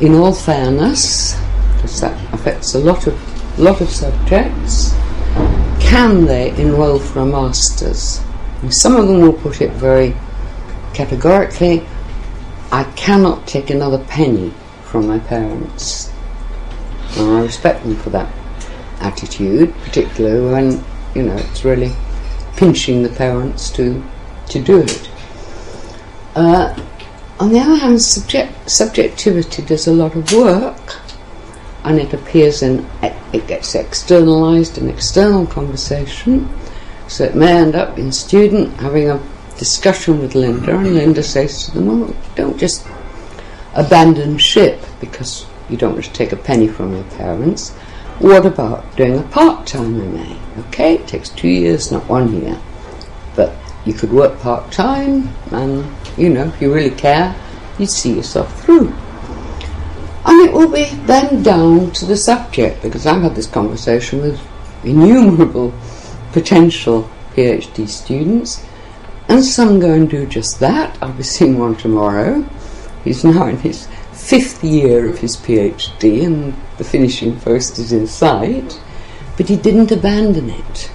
[0.00, 1.34] in all fairness,
[1.80, 4.92] because that affects a lot of lot of subjects.
[5.80, 8.20] Can they enrol for a master's?
[8.68, 10.14] Some of them will put it very
[10.92, 11.86] categorically.
[12.70, 14.52] I cannot take another penny
[14.84, 16.12] from my parents.
[17.16, 18.30] And I respect them for that
[19.00, 21.92] attitude, particularly when you know it's really
[22.56, 24.02] pinching the parents to
[24.50, 25.10] to do it.
[26.34, 26.78] Uh,
[27.40, 31.00] on the other hand, subject, subjectivity does a lot of work
[31.84, 32.86] and it appears in
[33.32, 36.48] it gets externalized in external conversation.
[37.08, 39.20] So it may end up in student having a
[39.56, 42.86] discussion with Linda and Linda says to them well don't just
[43.74, 47.70] abandon ship because you don't want to take a penny from your parents.
[48.20, 52.58] What about doing a part-time MA okay it takes two years not one year.
[53.36, 53.54] But
[53.84, 55.84] you could work part-time and
[56.16, 57.34] you know if you really care
[57.78, 58.94] you'd see yourself through
[60.24, 64.40] and it will be then down to the subject, because I've had this conversation with
[64.84, 65.72] innumerable
[66.32, 68.64] potential PhD students,
[69.28, 70.96] and some go and do just that.
[71.00, 72.44] I'll be seeing one tomorrow.
[73.04, 78.06] He's now in his fifth year of his PhD, and the finishing post is in
[78.06, 78.80] sight,
[79.36, 80.92] but he didn't abandon it.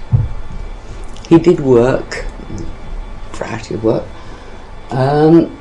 [1.28, 2.24] He did work,
[3.32, 4.04] variety of work,
[4.90, 5.58] um,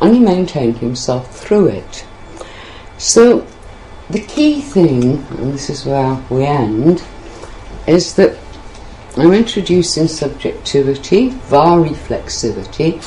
[0.00, 2.04] and he maintained himself through it.
[3.02, 3.44] So,
[4.10, 7.02] the key thing, and this is where we end,
[7.88, 8.38] is that
[9.16, 13.02] I'm introducing subjectivity via reflexivity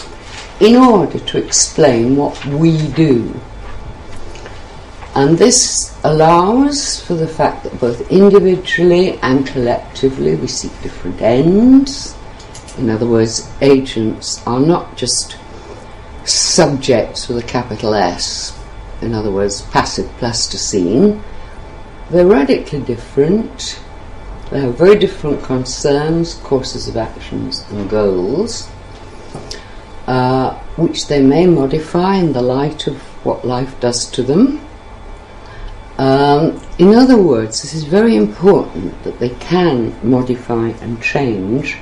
[0.59, 3.39] in order to explain what we do.
[5.15, 12.17] And this allows for the fact that both individually and collectively we seek different ends.
[12.77, 15.37] In other words, agents are not just
[16.25, 18.59] subjects with a capital S,
[19.01, 21.21] in other words, passive plasticine,
[22.09, 23.81] they're radically different.
[24.51, 28.69] They have very different concerns, courses of actions, and goals,
[30.07, 34.61] uh, which they may modify in the light of what life does to them.
[35.97, 41.77] Um, in other words, this is very important that they can modify and change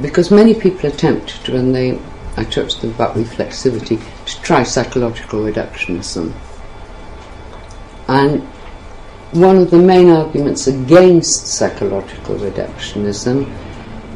[0.00, 1.98] because many people attempt to, when they
[2.38, 6.32] I touched to them about reflexivity, to try psychological reductionism.
[8.06, 8.42] And
[9.32, 13.52] one of the main arguments against psychological reductionism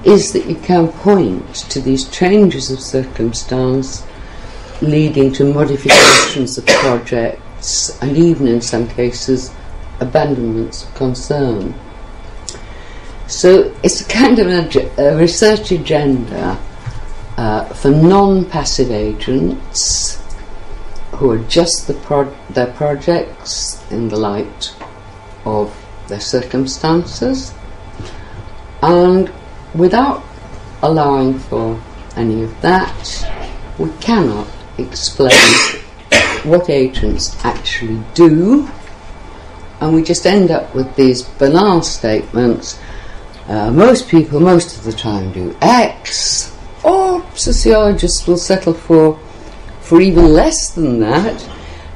[0.05, 4.07] is that you can point to these changes of circumstance
[4.81, 9.53] leading to modifications of projects and even in some cases
[9.99, 11.75] abandonments of concern.
[13.27, 16.57] So it's a kind of a research agenda
[17.37, 20.23] uh, for non-passive agents
[21.13, 24.75] who adjust the pro- their projects in the light
[25.45, 25.75] of
[26.09, 27.53] their circumstances,
[28.83, 29.33] And
[29.75, 30.25] without
[30.83, 31.81] allowing for
[32.17, 33.25] any of that,
[33.79, 35.31] we cannot explain
[36.43, 38.69] what agents actually do,
[39.81, 42.79] and we just end up with these banal statements.
[43.47, 46.52] Uh, most people, most of the time, do X,
[46.83, 49.19] or sociologists will settle for
[49.81, 51.49] for even less than that.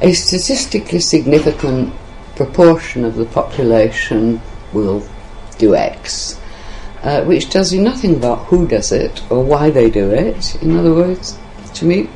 [0.02, 1.94] A statistically significant
[2.34, 4.40] proportion of the population
[4.72, 5.06] will
[5.56, 6.38] do X,
[7.02, 10.60] uh, which tells you nothing about who does it or why they do it.
[10.62, 11.38] In other words,
[11.74, 12.10] to me,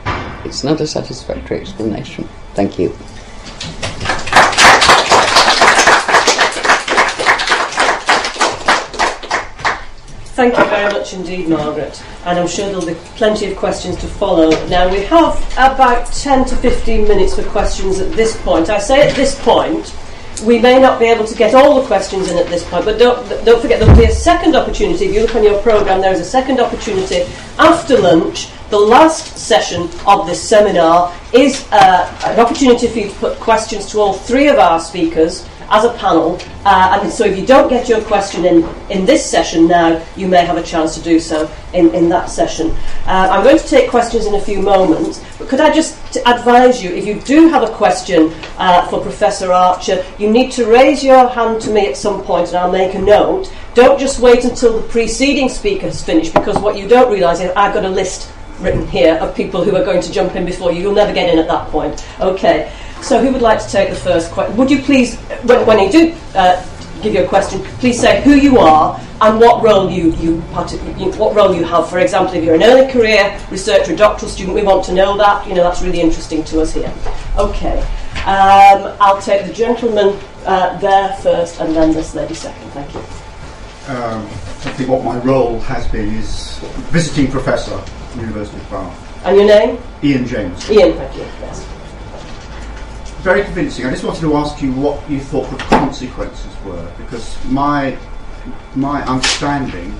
[0.44, 2.28] it's not a satisfactory explanation.
[2.54, 2.94] Thank you.
[10.40, 12.02] Thank you very much indeed, Margaret.
[12.24, 14.48] And I'm sure there'll be plenty of questions to follow.
[14.68, 18.70] Now, we have about 10 to 15 minutes for questions at this point.
[18.70, 19.94] I say at this point,
[20.46, 22.98] we may not be able to get all the questions in at this point, but
[22.98, 25.04] don't, don't forget there'll be a second opportunity.
[25.04, 29.36] If you look on your programme, there is a second opportunity after lunch the last
[29.36, 34.14] session of this seminar is uh, an opportunity for you to put questions to all
[34.14, 36.38] three of our speakers as a panel.
[36.64, 40.26] Uh, and so if you don't get your question in, in this session now, you
[40.26, 42.70] may have a chance to do so in, in that session.
[43.06, 46.82] Uh, I'm going to take questions in a few moments, but could I just advise
[46.82, 51.04] you, if you do have a question uh, for Professor Archer, you need to raise
[51.04, 53.52] your hand to me at some point and I'll make a note.
[53.74, 57.52] Don't just wait until the preceding speaker has finished, because what you don't realise is
[57.54, 58.28] I've got a list
[58.58, 60.82] written here of people who are going to jump in before you.
[60.82, 62.04] You'll never get in at that point.
[62.20, 62.70] Okay.
[63.02, 64.56] So who would like to take the first question?
[64.56, 66.64] Would you please, when, when you do uh,
[67.02, 70.36] give your question, please say who you are and what role you, you,
[70.96, 71.88] you, what role you have.
[71.88, 75.16] For example, if you're an early career researcher, a doctoral student, we want to know
[75.16, 75.46] that.
[75.46, 76.92] You know, that's really interesting to us here.
[77.36, 77.80] Okay.
[78.26, 82.70] Um, I'll take the gentleman uh, there first and then this lady second.
[82.70, 83.00] Thank you.
[83.88, 86.58] Um, I think what my role has been is
[86.90, 89.24] visiting professor at University of Bath.
[89.26, 89.78] And your name?
[90.02, 90.70] Ian James.
[90.70, 91.22] Ian, thank you.
[91.22, 91.69] Yes.
[93.22, 93.84] Very convincing.
[93.84, 97.98] I just wanted to ask you what you thought the consequences were, because my
[98.74, 99.94] my understanding,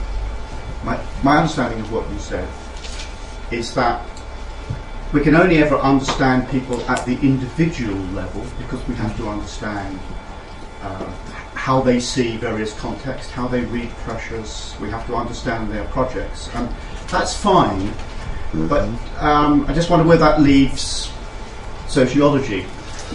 [0.84, 2.48] my my understanding of what you said,
[3.50, 4.08] is that
[5.12, 9.98] we can only ever understand people at the individual level because we have to understand
[10.82, 11.04] uh,
[11.52, 14.74] how they see various contexts, how they read pressures.
[14.80, 16.48] We have to understand their projects.
[16.54, 16.70] And
[17.08, 18.68] that's fine, mm-hmm.
[18.68, 18.88] but
[19.22, 21.12] um, I just wonder where that leaves
[21.86, 22.64] sociology,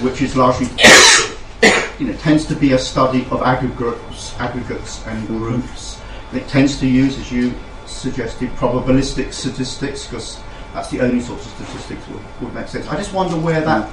[0.01, 0.67] which is largely,
[1.99, 6.01] you know, tends to be a study of aggregates, aggregates and groups.
[6.31, 7.53] And it tends to use, as you
[7.85, 10.39] suggested, probabilistic statistics because
[10.73, 12.87] that's the only sort of statistics would, would make sense.
[12.87, 13.89] I just wonder where that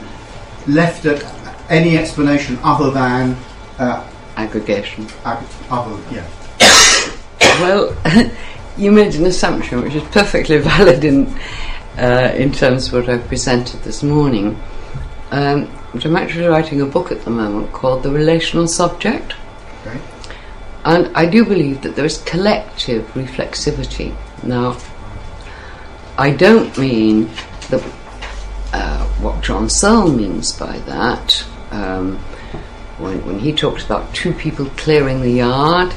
[0.66, 1.22] left at
[1.70, 3.36] any explanation other than
[3.78, 5.06] uh, aggregation.
[5.24, 6.26] Ag- other, yeah.
[7.60, 7.96] well.
[8.76, 11.26] you made an assumption which is perfectly valid in
[11.98, 14.60] uh, in terms of what I presented this morning.
[15.30, 19.35] Um, but I'm actually writing a book at the moment called The Relational Subject.
[19.86, 20.01] Okay.
[20.85, 24.16] And I do believe that there is collective reflexivity.
[24.43, 24.78] Now,
[26.19, 27.31] I don't mean
[27.70, 27.82] that
[28.73, 31.44] uh, what John Searle means by that.
[31.70, 32.19] Um,
[32.98, 35.93] when, when he talks about two people clearing the yard,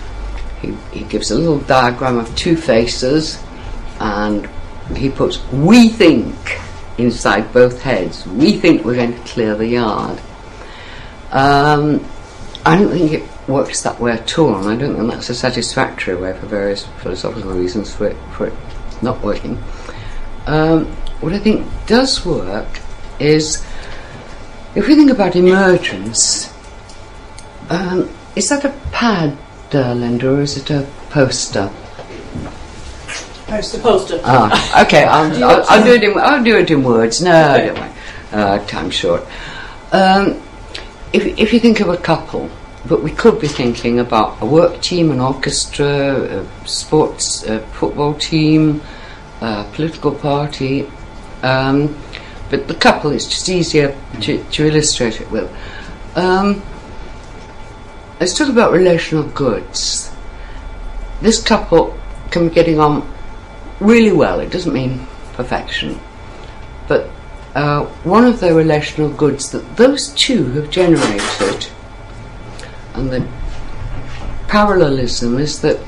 [0.62, 3.42] he, he gives a little diagram of two faces
[4.00, 4.50] and
[4.96, 6.36] he puts we think
[6.98, 8.26] inside both heads.
[8.28, 10.20] We think we're going to clear the yard.
[11.32, 12.06] Um,
[12.66, 15.36] I don't think it works that way at all, and I don't think that's a
[15.36, 18.54] satisfactory way for various philosophical reasons for it, for it
[19.02, 19.62] not working.
[20.48, 20.86] Um,
[21.22, 22.80] what I think does work
[23.20, 23.66] is
[24.76, 26.54] if we think about emergence,
[27.70, 29.38] um, is that a pad
[29.74, 31.70] Linda, or is it a poster?
[33.56, 34.22] Poster, poster.
[34.26, 35.06] Ah, okay.
[35.06, 36.18] I'll, I'll, I'll, do it in.
[36.18, 37.22] I'll do it in words.
[37.22, 37.68] No, okay.
[37.68, 37.92] don't worry.
[38.34, 39.26] Uh, time short.
[39.94, 40.42] Um,
[41.14, 42.50] if if you think of a couple,
[42.86, 48.14] but we could be thinking about a work team, an orchestra, a sports, a football
[48.16, 48.82] team,
[49.40, 50.92] a political party.
[51.42, 51.98] Um,
[52.50, 55.50] but the couple is just easier to, to illustrate it with.
[56.18, 56.62] Um,
[58.18, 60.10] Let's talk about relational goods.
[61.22, 61.98] This couple
[62.32, 63.02] can be getting on
[63.80, 64.40] really well.
[64.40, 66.00] It doesn't mean perfection.
[66.88, 67.10] But
[67.56, 71.68] uh, one of the relational goods that those two have generated,
[72.94, 73.28] and the
[74.48, 75.80] parallelism is that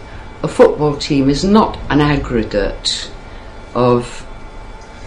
[0.43, 3.11] a football team is not an aggregate
[3.75, 4.25] of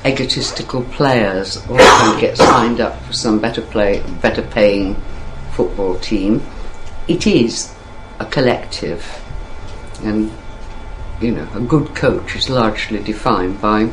[0.05, 4.94] egotistical players all can get signed up for some better play, better paying
[5.52, 6.40] football team
[7.11, 7.74] it is
[8.20, 9.05] a collective.
[10.05, 10.31] And
[11.21, 13.87] you know, a good coach is largely defined by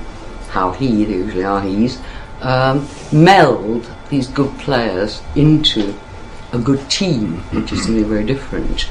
[0.50, 2.02] how he, usually are he's,
[2.42, 5.94] um, meld these good players into
[6.54, 8.90] a good team, which is something very different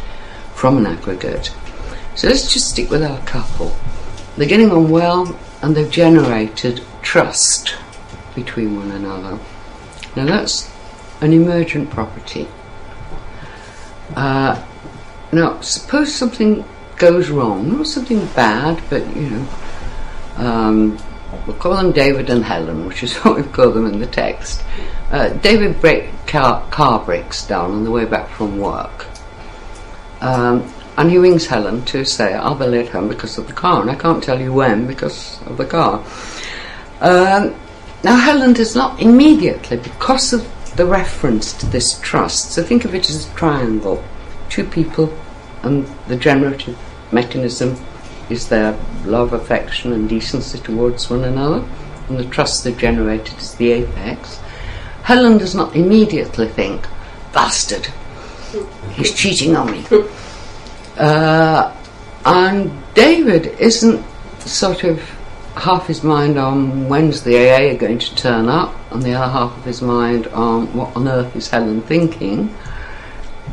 [0.55, 1.55] from an aggregate.
[2.15, 3.75] So let's just stick with our couple.
[4.37, 7.77] They're getting on well and they've generated trust
[8.35, 9.39] between one another.
[10.15, 10.71] Now that's
[11.21, 12.47] an emergent property.
[14.15, 14.63] Uh,
[15.33, 16.65] now, suppose something
[16.97, 19.49] goes wrong, not something bad, but you know,
[20.37, 20.99] um,
[21.47, 24.65] we'll call them David and Helen, which is what we call them in the text.
[25.11, 29.07] Uh, David break, car, car breaks down on the way back from work.
[30.21, 33.83] Um, and he rings Helen to say, I'll be late home because of the car,
[33.83, 36.03] and I can't tell you when because of the car.
[37.01, 37.55] Um,
[38.03, 42.95] now, Helen does not immediately, because of the reference to this trust, so think of
[42.95, 44.03] it as a triangle
[44.49, 45.13] two people,
[45.63, 46.79] and the generative
[47.13, 47.77] mechanism
[48.29, 51.67] is their love, affection, and decency towards one another,
[52.09, 54.41] and the trust they've generated is the apex.
[55.03, 56.87] Helen does not immediately think,
[57.33, 57.87] bastard,
[58.93, 59.85] he's cheating on me.
[60.97, 61.77] Uh,
[62.25, 64.05] and David isn't
[64.41, 65.01] sort of
[65.57, 69.57] half his mind on when's the AA going to turn up, and the other half
[69.57, 72.55] of his mind on what on earth is Helen thinking.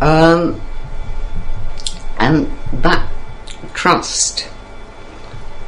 [0.02, 0.60] Um,
[2.20, 2.52] and
[2.82, 3.10] that
[3.74, 4.50] trust,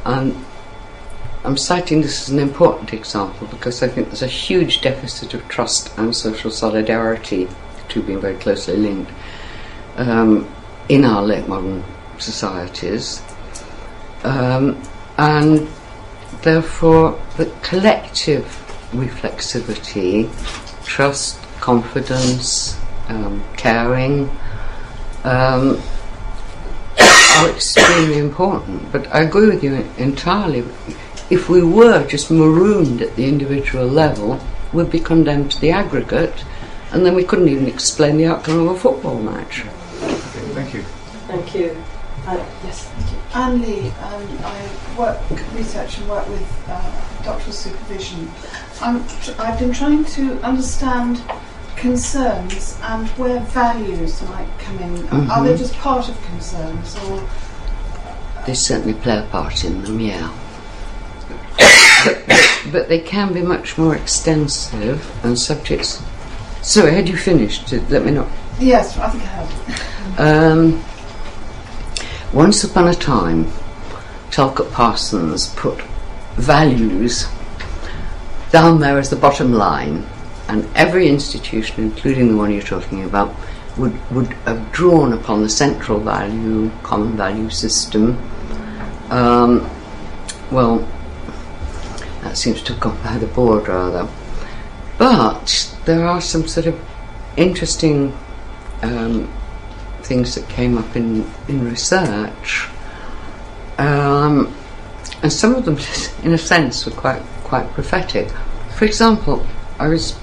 [0.04, 0.34] and
[1.44, 5.46] I'm citing this as an important example because I think there's a huge deficit of
[5.48, 7.48] trust and social solidarity,
[7.88, 9.12] two being very closely linked,
[9.96, 10.48] um,
[10.88, 11.84] in our late modern
[12.18, 13.22] societies.
[14.24, 14.82] Um,
[15.18, 15.68] and
[16.42, 18.44] therefore, the collective
[18.92, 20.28] reflexivity,
[20.84, 22.76] trust, confidence,
[23.08, 24.30] um, caring,
[25.24, 25.80] um,
[27.36, 28.90] are extremely important.
[28.92, 30.64] But I agree with you entirely.
[31.28, 34.40] If we were just marooned at the individual level,
[34.72, 36.44] we'd be condemned to the aggregate,
[36.92, 39.62] and then we couldn't even explain the outcome of a football match.
[40.54, 40.82] Thank you.
[40.82, 41.82] Thank you.
[42.26, 43.18] Uh, yes, thank you.
[43.34, 45.20] Anne Lee, um, I work,
[45.54, 48.30] research and work with uh, doctoral supervision.
[48.80, 51.22] I'm tr- I've been trying to understand
[51.76, 55.08] concerns and where values might come in.
[55.30, 57.28] Are they just part of concerns, or
[58.46, 60.32] They certainly play a part in them, yeah.
[62.72, 66.02] but they can be much more extensive and subjects.
[66.62, 67.70] Sorry, had you finished?
[67.72, 68.28] Let me know.
[68.58, 70.18] yes, I think I have.
[70.18, 70.82] Um,
[72.32, 73.46] once upon a time,
[74.30, 75.80] Talcott Parsons put
[76.34, 77.26] values
[78.50, 80.04] down there as the bottom line,
[80.48, 83.34] and every institution, including the one you're talking about,
[83.76, 88.18] would, would have drawn upon the central value, common value system.
[89.10, 89.68] Um,
[90.50, 90.86] well,
[92.22, 94.08] that seems to have gone by the board rather.
[94.98, 96.80] But there are some sort of
[97.36, 98.16] interesting
[98.82, 99.32] um,
[100.02, 102.68] things that came up in, in research.
[103.78, 104.54] Um,
[105.22, 105.78] and some of them,
[106.22, 108.28] in a sense, were quite quite prophetic.
[108.76, 109.46] For example,
[109.78, 110.18] I was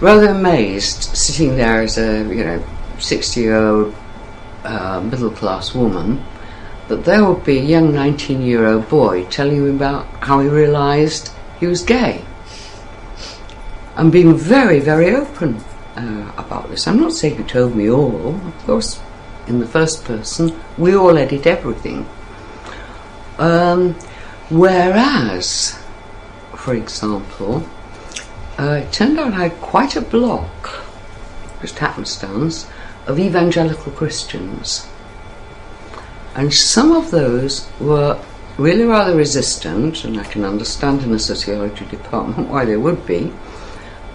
[0.00, 2.62] rather amazed sitting there as a you know
[2.98, 3.94] sixty year old
[4.64, 6.22] uh, middle class woman
[6.88, 10.48] that there would be a young nineteen year old boy telling me about how he
[10.48, 12.24] realised he was gay
[13.96, 15.60] and being very very open
[15.96, 16.86] uh, about this.
[16.86, 19.00] I'm not saying he told me all, of course.
[19.46, 22.06] In the first person, we all edit everything.
[23.38, 23.94] Um,
[24.50, 25.78] whereas,
[26.56, 27.64] for example,
[28.58, 30.84] uh, it turned out I had quite a block,
[31.60, 32.68] just happenstance,
[33.06, 34.88] of evangelical Christians.
[36.34, 38.20] And some of those were
[38.58, 43.32] really rather resistant, and I can understand in the sociology department why they would be,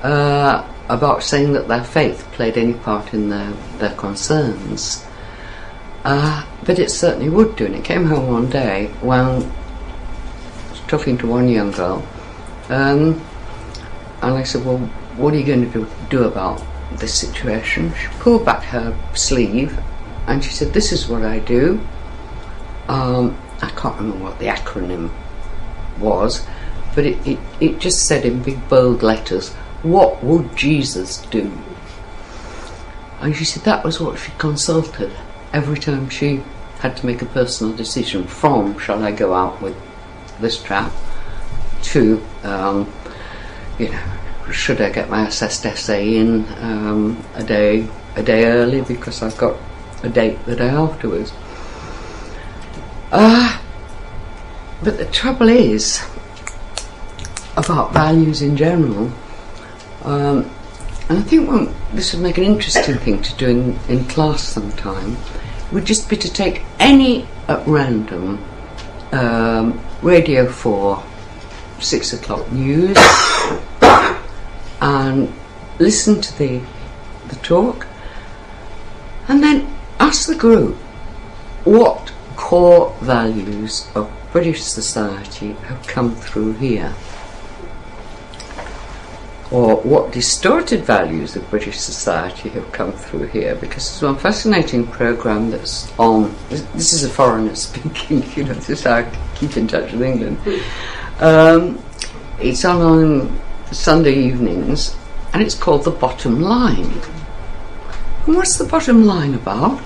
[0.04, 5.06] uh, about saying that their faith played any part in their, their concerns.
[6.04, 9.52] Uh, but it certainly would do, and it came home one day when
[10.88, 12.06] talking to one young girl,
[12.70, 13.22] um,
[14.22, 14.77] and I said, Well,
[15.18, 17.93] what are you going to do, about this situation?
[17.95, 19.80] She pulled back her sleeve
[20.27, 21.81] and she said, This is what I do.
[22.88, 25.11] Um, I can't remember what the acronym
[25.99, 26.45] was,
[26.95, 29.49] but it, it, it just said in big bold letters,
[29.84, 31.52] What would Jesus do?
[33.19, 35.11] And she said that was what she consulted
[35.53, 36.43] every time she
[36.80, 39.76] had to make a personal decision from shall I go out with
[40.39, 40.91] this chap
[41.84, 42.91] to um,
[43.82, 44.03] you know
[44.52, 49.38] should I get my assessed essay in um, a day a day early because I've
[49.38, 49.58] got
[50.03, 51.32] a date the day afterwards.
[53.10, 53.60] but
[54.82, 56.03] the trouble is
[57.56, 59.12] about values in general.
[60.03, 60.49] Um,
[61.10, 64.44] and I think well, this would make an interesting thing to do in, in class
[64.44, 65.18] sometime.
[65.72, 68.44] Would just be to take any at random
[69.12, 71.03] um, Radio 4
[71.82, 72.98] six o'clock news
[74.82, 75.32] and
[75.80, 76.62] listen to the
[77.30, 77.88] the talk
[79.28, 80.76] and then ask the group
[81.64, 86.94] what core values of British society have come through here
[89.52, 94.88] or what distorted values of British society have come through here because it's one fascinating
[94.88, 99.58] program that's on this is a foreigner speaking you know this is how I keep
[99.58, 100.38] in touch with England.
[101.20, 101.84] Um,
[102.40, 103.41] it's on on
[103.72, 104.95] Sunday evenings
[105.34, 106.91] and it's called The Bottom Line
[108.26, 109.80] and what's the bottom line about?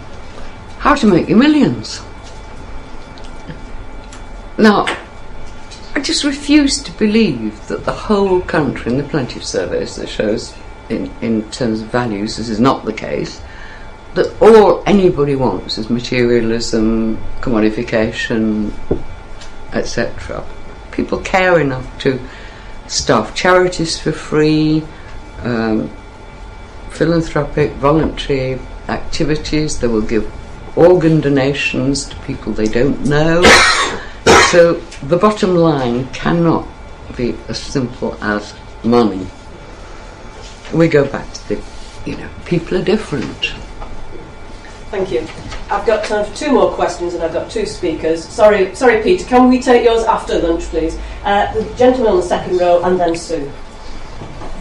[0.79, 2.01] How to make your millions
[4.57, 4.85] now
[5.95, 10.09] I just refuse to believe that the whole country, and the plenty of surveys that
[10.09, 10.53] shows
[10.89, 13.41] in, in terms of values this is not the case,
[14.13, 18.73] that all anybody wants is materialism, commodification,
[19.71, 20.45] etc.
[20.91, 22.19] People care enough to
[22.87, 24.83] staff charities for free,
[25.43, 25.89] um,
[26.89, 29.79] philanthropic, voluntary activities.
[29.79, 30.31] They will give
[30.77, 33.43] organ donations to people they don't know.
[34.51, 36.67] so the bottom line cannot
[37.15, 38.53] be as simple as
[38.83, 39.27] money.
[40.73, 41.63] We go back to the,
[42.05, 43.53] you know, people are different.
[44.91, 45.21] Thank you.
[45.69, 48.23] I've got time for two more questions, and I've got two speakers.
[48.23, 49.25] Sorry, sorry, Peter.
[49.25, 50.97] Can we take yours after lunch, please?
[51.23, 53.51] Uh, the gentleman on the second row, and then Sue.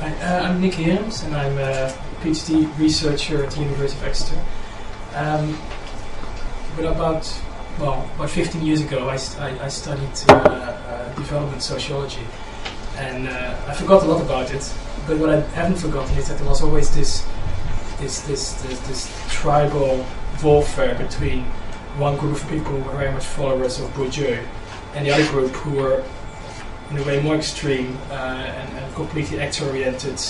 [0.00, 4.42] Hi, uh, I'm Nick Heems, and I'm a PhD researcher at the University of Exeter.
[5.14, 5.58] Um,
[6.74, 7.24] but about
[7.78, 12.22] well, about 15 years ago, I, st- I, I studied uh, uh, development sociology,
[12.96, 14.72] and uh, I forgot a lot about it.
[15.06, 17.26] But what I haven't forgotten is that there was always this,
[18.04, 20.04] this, this, this, this tribal
[20.42, 21.42] warfare between
[21.96, 24.46] one group of people who were very much followers of Bourdieu,
[24.94, 26.04] and the other group who were,
[26.90, 30.20] in a way, more extreme uh, and, and, completely actor-oriented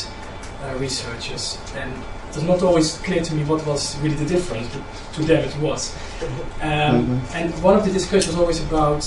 [0.62, 1.58] uh, researchers.
[1.74, 1.92] And
[2.30, 4.84] it was not always clear to me what was really the difference, but
[5.14, 5.94] to them it was.
[6.62, 7.36] Um, mm-hmm.
[7.36, 9.04] And one of the discussions was always about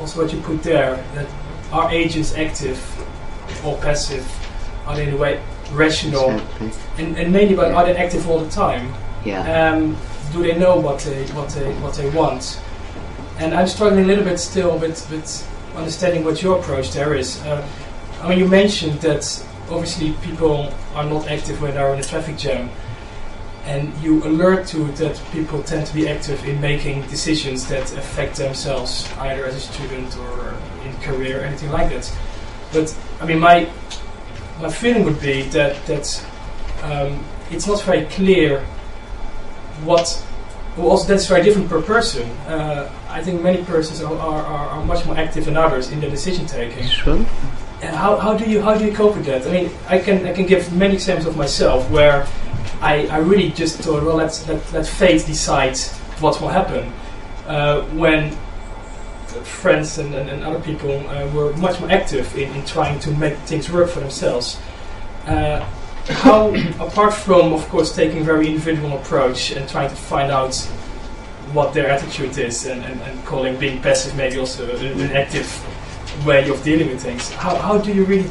[0.00, 1.26] also what you put there that
[1.70, 2.80] are agents active
[3.62, 4.24] or passive?
[4.86, 5.42] Are they in a way
[5.72, 6.30] rational?
[6.98, 7.76] And, and mainly but yeah.
[7.76, 8.92] are they active all the time?
[9.24, 9.70] Yeah.
[9.70, 9.96] Um,
[10.32, 12.60] do they know what they what they what they want?
[13.38, 17.42] And I'm struggling a little bit still with with understanding what your approach there is.
[17.42, 17.66] Uh,
[18.20, 19.24] I mean, you mentioned that
[19.70, 22.70] obviously people are not active when they're in a traffic jam
[23.66, 28.36] and you alert to that people tend to be active in making decisions that affect
[28.36, 30.54] themselves either as a student or
[30.84, 32.16] in career or anything like that.
[32.72, 33.70] But I mean, my
[34.60, 36.26] my feeling would be that that
[36.82, 38.60] um, it's not very clear
[39.84, 40.22] what.
[40.76, 42.28] Well, also that's very different per person.
[42.48, 46.10] Uh, I think many persons are, are, are, much more active than others in their
[46.10, 46.88] decision taking.
[46.88, 47.14] Sure.
[47.80, 49.46] And how, how do you how do you cope with that?
[49.46, 52.26] I mean, I can I can give many examples of myself where
[52.80, 55.78] I, I really just thought, well, let's let, let fate decide
[56.20, 56.92] what will happen.
[57.46, 58.36] Uh, when
[59.42, 63.10] friends and, and, and other people uh, were much more active in, in trying to
[63.12, 64.60] make things work for themselves.
[65.26, 65.60] Uh,
[66.08, 70.54] how, apart from, of course, taking a very individual approach and trying to find out
[71.52, 75.46] what their attitude is and, and, and calling being passive maybe also an, an active
[76.26, 78.28] way of dealing with things, how, how do you really,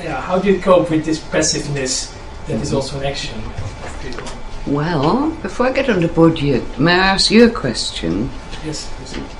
[0.00, 2.14] yeah, how do you cope with this passiveness
[2.46, 4.28] that is also an action of people.
[4.66, 8.30] Well, before I get on to Bourdieu, may I ask you a question?
[8.64, 8.86] Yes.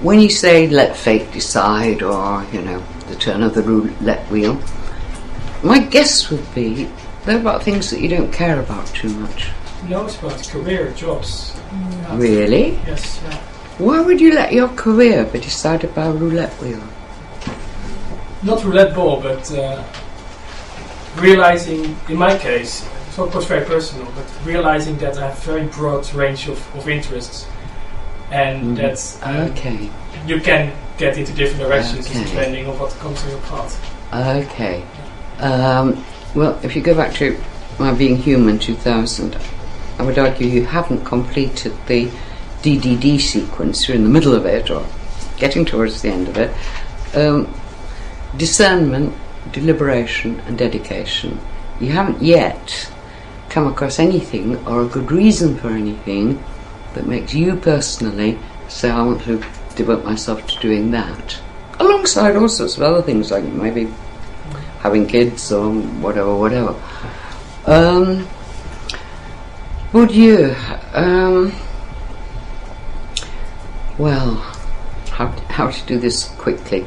[0.02, 4.60] When you say let fate decide or, you know, the turn of the roulette wheel,
[5.62, 6.90] my guess would be
[7.24, 9.48] they're about things that you don't care about too much.
[9.88, 11.56] No, it's about career, jobs.
[11.70, 12.20] Mm.
[12.20, 12.72] Really?
[12.86, 13.36] Yes, yeah.
[13.78, 16.82] Why would you let your career be decided by a roulette wheel?
[18.42, 19.82] Not roulette ball, but uh,
[21.16, 25.40] realizing, in my case, it's of course very personal, but realizing that I have a
[25.40, 27.46] very broad range of, of interests
[28.34, 28.76] and mm.
[28.76, 29.88] that um, okay.
[30.26, 32.24] you can get into different directions okay.
[32.24, 33.72] depending on what comes in your path.
[34.12, 34.84] Okay.
[35.38, 36.04] Um,
[36.34, 37.40] well, if you go back to
[37.78, 39.38] my Being Human 2000,
[39.98, 42.10] I would argue you haven't completed the
[42.62, 43.86] DDD sequence.
[43.86, 44.84] You're in the middle of it or
[45.36, 46.50] getting towards the end of it.
[47.16, 47.52] Um,
[48.36, 49.14] discernment
[49.52, 51.38] deliberation and dedication.
[51.80, 52.90] You haven't yet
[53.48, 56.42] come across anything or a good reason for anything
[56.94, 58.38] that makes you personally
[58.68, 59.42] say, I want to
[59.76, 61.40] devote myself to doing that,
[61.78, 63.92] alongside all sorts of other things like maybe
[64.80, 66.74] having kids or whatever, whatever.
[67.66, 68.26] Um,
[70.10, 70.54] you?
[70.92, 71.52] um,
[73.96, 74.34] well,
[75.10, 76.84] how, how to do this quickly?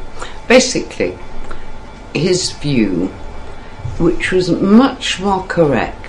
[0.48, 1.18] Basically,
[2.14, 3.08] his view,
[3.98, 6.07] which was much more correct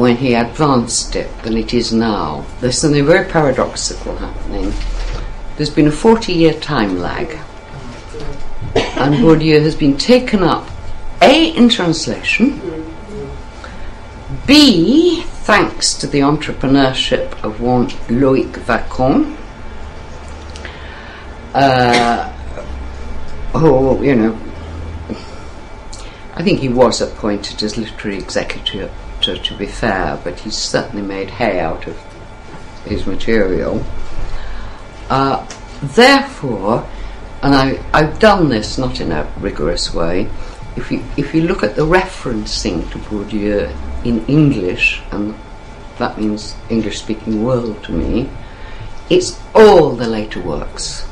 [0.00, 2.44] when he advanced it than it is now.
[2.60, 4.72] There's something very paradoxical happening.
[5.56, 7.38] There's been a 40 year time lag,
[8.74, 10.66] and Bourdieu has been taken up
[11.20, 12.60] A in translation,
[14.46, 19.36] B thanks to the entrepreneurship of one Loic Wacquant,
[21.54, 22.30] uh,
[23.52, 24.38] who, you know,
[26.34, 28.90] I think he was appointed as literary executive
[29.22, 31.96] to, be fair, but he certainly made hay out of
[32.84, 33.84] his material.
[35.08, 35.46] Uh,
[35.82, 36.88] therefore,
[37.42, 40.28] and I, I've done this not in a rigorous way,
[40.76, 43.74] if you, if you look at the referencing to Bourdieu
[44.04, 45.34] in English, and
[45.98, 48.30] that means English speaking world to me,
[49.10, 51.06] it's all the later works.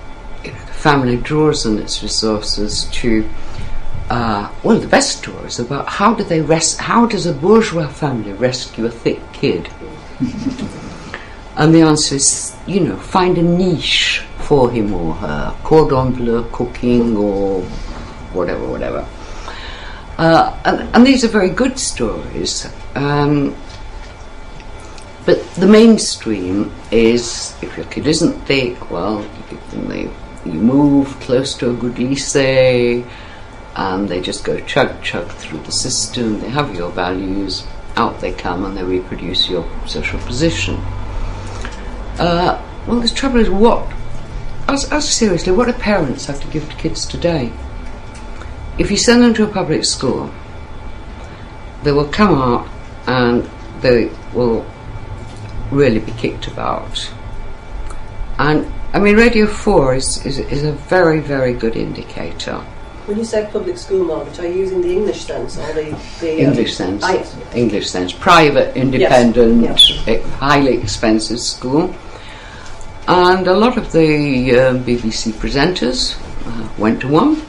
[0.45, 3.27] you know, the family draws on its resources to.
[4.10, 8.31] Uh, well, the best stories about how do they res- how does a bourgeois family
[8.34, 9.69] rescue a thick kid?
[11.60, 16.45] and the answer is, you know, find a niche for him or her, cordon bleu
[16.53, 17.61] cooking or
[18.31, 19.06] whatever, whatever.
[20.18, 22.65] Uh, and, and, these are very good stories.
[22.95, 23.53] Um,
[25.26, 30.60] but the mainstream is if your kid isn't thick, well, you give them the, you
[30.60, 33.06] move close to a good lycée,
[33.76, 36.40] and they just go chug chug through the system.
[36.40, 37.68] They have your values,
[37.98, 40.81] out they come, and they reproduce your social position.
[42.19, 43.91] Uh, well, the trouble is what
[44.69, 47.51] as, as seriously, what do parents have to give to kids today?
[48.77, 50.31] If you send them to a public school,
[51.83, 52.69] they will come out
[53.07, 53.49] and
[53.81, 54.65] they will
[55.71, 57.11] really be kicked about.
[58.37, 62.57] And I mean, Radio 4 is, is, is a very, very good indicator.
[63.05, 66.33] When you say public school, Margaret, are you using the English sense or the, the
[66.33, 67.03] um, English sense?
[67.03, 67.25] I,
[67.55, 68.13] English sense.
[68.13, 70.05] Private, independent, yes.
[70.05, 70.25] Yes.
[70.35, 71.93] highly expensive school.
[73.10, 74.06] And a lot of the
[74.52, 76.15] uh, BBC presenters
[76.45, 77.41] uh, went to one,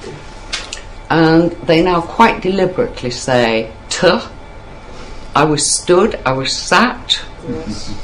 [1.10, 4.22] and they now quite deliberately say, "Tuh."
[5.36, 7.20] I was stood, I was sat.
[7.46, 7.94] Yes.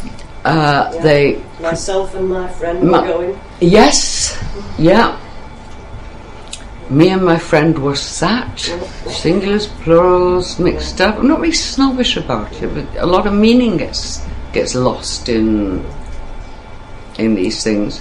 [0.45, 1.03] Uh, yeah.
[1.03, 3.41] They myself and my friend ma- were going.
[3.61, 4.39] Yes,
[4.78, 5.19] yeah.
[6.91, 8.57] Me and my friend were sat,
[9.07, 11.16] singulars, plurals, mixed up.
[11.19, 14.23] I'm not really snobbish about it, but a lot of meaning gets
[14.53, 15.83] gets lost in
[17.18, 18.01] in these things.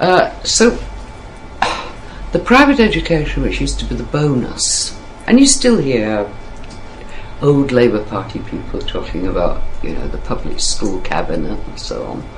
[0.00, 0.78] Uh, so,
[2.32, 6.30] the private education, which used to be the bonus, and you still hear
[7.42, 12.28] old Labour Party people talking about, you know, the public school cabinet and so on.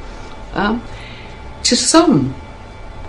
[0.53, 0.83] Um,
[1.65, 2.35] to some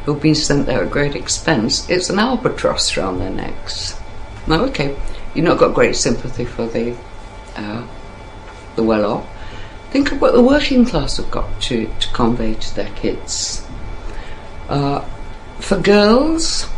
[0.05, 3.99] who've been sent there at great expense, it's an albatross round their necks.
[4.47, 4.95] Now, okay,
[5.33, 6.95] you've not got great sympathy for the
[7.55, 7.85] uh,
[8.75, 9.27] the well-off.
[9.91, 13.67] Think of what the working class have got to, to convey to their kids.
[14.69, 15.01] Uh,
[15.59, 16.69] for girls,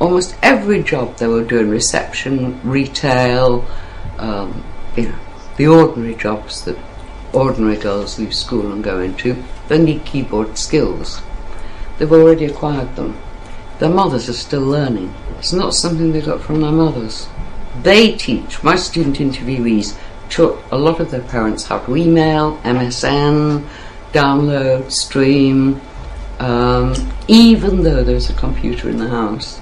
[0.00, 3.64] almost every job they were doing reception, retail,
[4.18, 4.64] um,
[4.96, 5.18] you know,
[5.56, 6.76] the ordinary jobs that
[7.32, 11.22] ordinary girls leave school and go into, they need keyboard skills.
[11.98, 13.16] They've already acquired them.
[13.78, 15.14] Their mothers are still learning.
[15.38, 17.28] It's not something they got from their mothers.
[17.82, 19.96] They teach, my student interviewees
[20.28, 23.66] taught a lot of their parents to email, MSN,
[24.12, 25.80] download, stream,
[26.38, 26.94] um,
[27.26, 29.60] even though there's a computer in the house.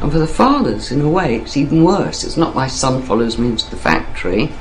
[0.00, 2.24] And for the fathers, in a way, it's even worse.
[2.24, 4.52] It's not my son follows me into the factory,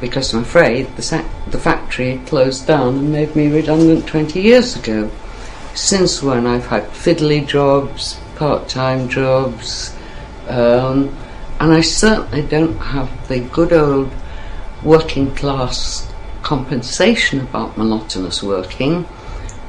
[0.00, 5.10] because I'm afraid the, the factory closed down and made me redundant 20 years ago.
[5.74, 9.96] Since when I've had fiddly jobs, part time jobs,
[10.48, 11.16] um,
[11.60, 14.10] and I certainly don't have the good old
[14.84, 19.06] working class compensation about monotonous working.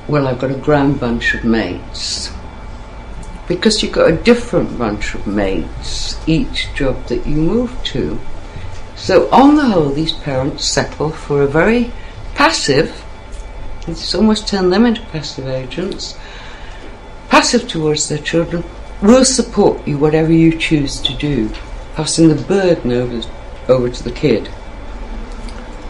[0.08, 2.32] Well, I've got a grand bunch of mates
[3.48, 8.20] because you've got a different bunch of mates each job that you move to.
[8.96, 11.92] So, on the whole, these parents settle for a very
[12.36, 13.04] passive,
[13.88, 16.18] it's almost turned them into passive agents,
[17.30, 18.64] passive towards their children,
[19.02, 21.50] will support you whatever you choose to do,
[21.96, 23.28] passing the burden over,
[23.68, 24.50] over to the kid.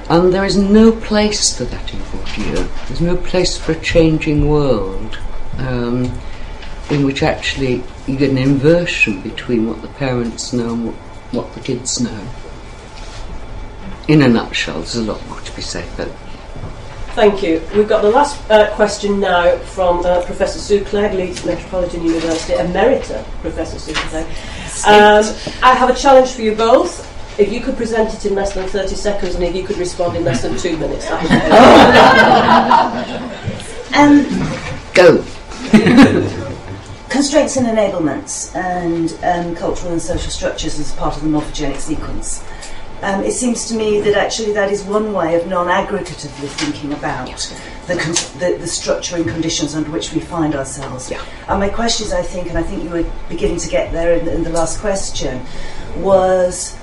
[0.10, 2.88] And there is no place for that in Bourdieu.
[2.88, 5.18] There's no place for a changing world.
[5.58, 6.12] Um,
[6.90, 10.96] in which actually you get an inversion between what the parents know and what,
[11.32, 12.28] what the kids know.
[14.08, 16.10] In a nutshell, there's a lot more to be said, but
[17.16, 17.62] Thank you.
[17.76, 22.54] We've got the last uh, question now from uh, Professor Sue Clegg, Leeds Metropolitan University,
[22.54, 24.26] Emerita Professor Sue Clegg.
[24.88, 25.24] Um,
[25.62, 27.13] I have a challenge for you both.
[27.38, 30.16] If you could present it in less than 30 seconds and if you could respond
[30.16, 31.30] in less than two minutes, that would
[33.30, 34.26] be Um,
[34.94, 35.24] go.
[37.10, 42.44] constraints and enablements and um, cultural and social structures as part of the morphogenic sequence.
[43.04, 47.28] Um, it seems to me that actually that is one way of non-aggregatively thinking about
[47.88, 51.12] the, con- the, the structure and conditions under which we find ourselves.
[51.12, 51.22] Yeah.
[51.50, 54.14] And my question is, I think, and I think you were beginning to get there
[54.14, 55.46] in, in the last question,
[55.98, 56.78] was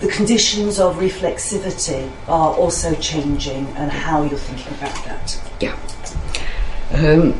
[0.00, 5.40] the conditions of reflexivity are also changing and how you're thinking about that.
[5.60, 5.74] Yeah.
[6.92, 7.32] Um,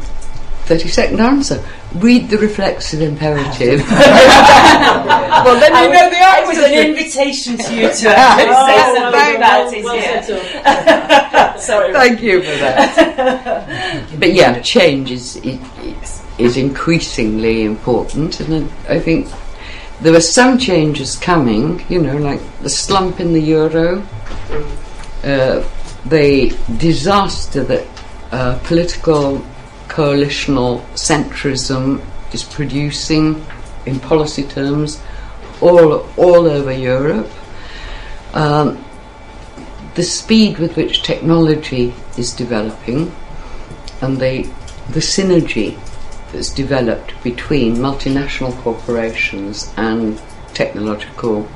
[0.67, 1.65] 30 second answer.
[1.95, 3.81] Read the reflexive imperative.
[3.89, 6.43] well, then you know the answer.
[6.43, 9.79] It was an invitation to you to say Oh, something thank about you.
[9.79, 11.59] it well here.
[11.61, 11.93] Sorry.
[11.93, 14.07] Thank you for that.
[14.19, 19.29] but yeah, change is, is, is increasingly important, and I think
[20.01, 24.03] there are some changes coming, you know, like the slump in the euro,
[25.25, 25.67] uh,
[26.07, 27.87] the disaster that
[28.31, 29.45] uh, political
[29.89, 32.05] coalitional centrism
[32.35, 33.45] is producing
[33.87, 35.01] in policy terms
[35.61, 37.31] all, all over Europe.
[38.35, 38.85] Um,
[39.95, 43.11] the speed with which technology is developing
[44.03, 44.43] and the,
[44.91, 45.79] the synergy
[46.33, 50.21] that's developed between multinational corporations and
[50.55, 51.49] technological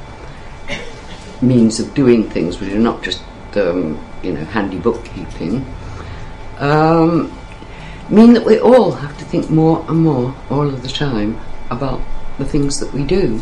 [1.42, 3.22] means of doing things, which are not just
[3.56, 5.64] um, you know handy bookkeeping,
[6.58, 7.36] um,
[8.08, 11.40] mean that we all have to think more and more all of the time
[11.70, 12.00] about
[12.38, 13.40] the things that we do.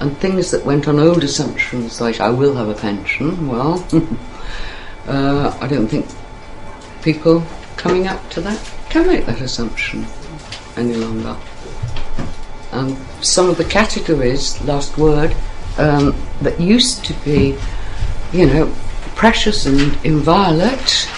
[0.00, 3.84] And things that went on old assumptions like I will have a pension, well,
[5.06, 6.06] uh, I don't think
[7.02, 7.44] people
[7.76, 10.06] coming up to that can make that assumption
[10.76, 11.36] any longer.
[12.72, 15.34] And some of the categories, last word,
[15.78, 17.56] um, that used to be,
[18.32, 18.74] you know,
[19.14, 21.08] precious and inviolate,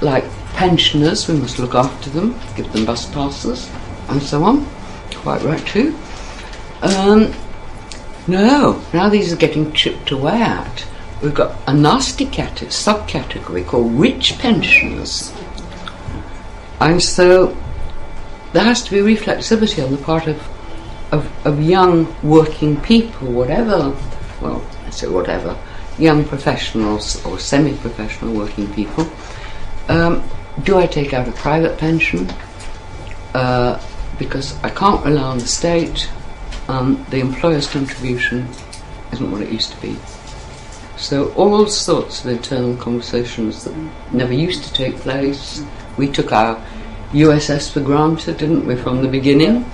[0.00, 0.24] like
[0.54, 3.70] pensioners, we must look after them, give them bus passes,
[4.08, 4.66] and so on.
[5.14, 5.96] Quite right too.
[6.82, 7.32] Um,
[8.26, 10.86] no, now these are getting chipped away at.
[11.22, 15.32] We've got a nasty cat- subcategory called rich pensioners.
[16.80, 17.56] And so
[18.56, 20.40] there has to be reflexivity on the part of,
[21.12, 23.94] of, of young working people, whatever,
[24.40, 25.54] well, I say whatever,
[25.98, 29.06] young professionals or semi professional working people.
[29.88, 30.26] Um,
[30.62, 32.30] do I take out a private pension?
[33.34, 33.78] Uh,
[34.18, 36.10] because I can't rely on the state,
[36.68, 38.48] um, the employer's contribution
[39.12, 39.98] isn't what it used to be.
[40.96, 43.74] So all sorts of internal conversations that
[44.14, 45.62] never used to take place.
[45.98, 46.58] We took our
[47.12, 49.64] USS for granted, didn't we, from the beginning?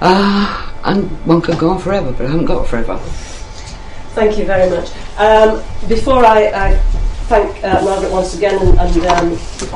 [0.00, 2.98] Uh, and one could go on forever, but I haven't got forever.
[4.14, 4.90] Thank you very much.
[5.18, 6.78] Um, before I, I
[7.26, 9.30] thank uh, Margaret once again and, and um,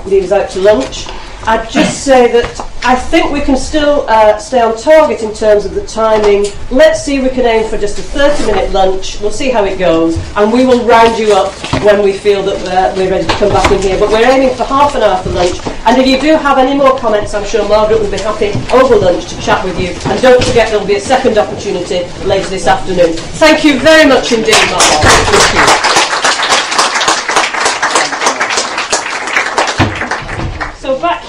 [0.06, 1.06] leave us out to lunch,
[1.48, 5.64] I'd just say that I think we can still uh, stay on target in terms
[5.64, 6.44] of the timing.
[6.70, 9.18] Let's see we can aim for just a 30 minute lunch.
[9.22, 12.60] We'll see how it goes, and we will round you up when we feel that
[12.60, 13.98] we're, we're ready to come back in here.
[13.98, 15.56] But we're aiming for half an hour for lunch,
[15.86, 18.96] and if you do have any more comments, I'm sure Margaret will be happy over
[18.96, 19.96] lunch to chat with you.
[20.04, 23.14] And don't forget, there'll be a second opportunity later this afternoon.
[23.40, 26.07] Thank you very much indeed, Margaret.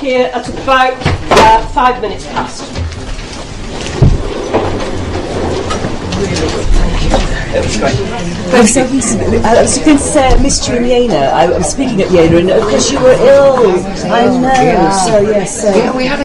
[0.10, 2.66] Here at about uh, five minutes past.
[8.52, 9.38] I'm so recently.
[9.40, 11.30] I was going to say I missed you in Jena.
[11.30, 13.70] I was speaking at Jena, and of course you were ill.
[14.10, 14.90] I know.
[15.06, 15.62] So yes.
[15.62, 16.18] So Yeah, we had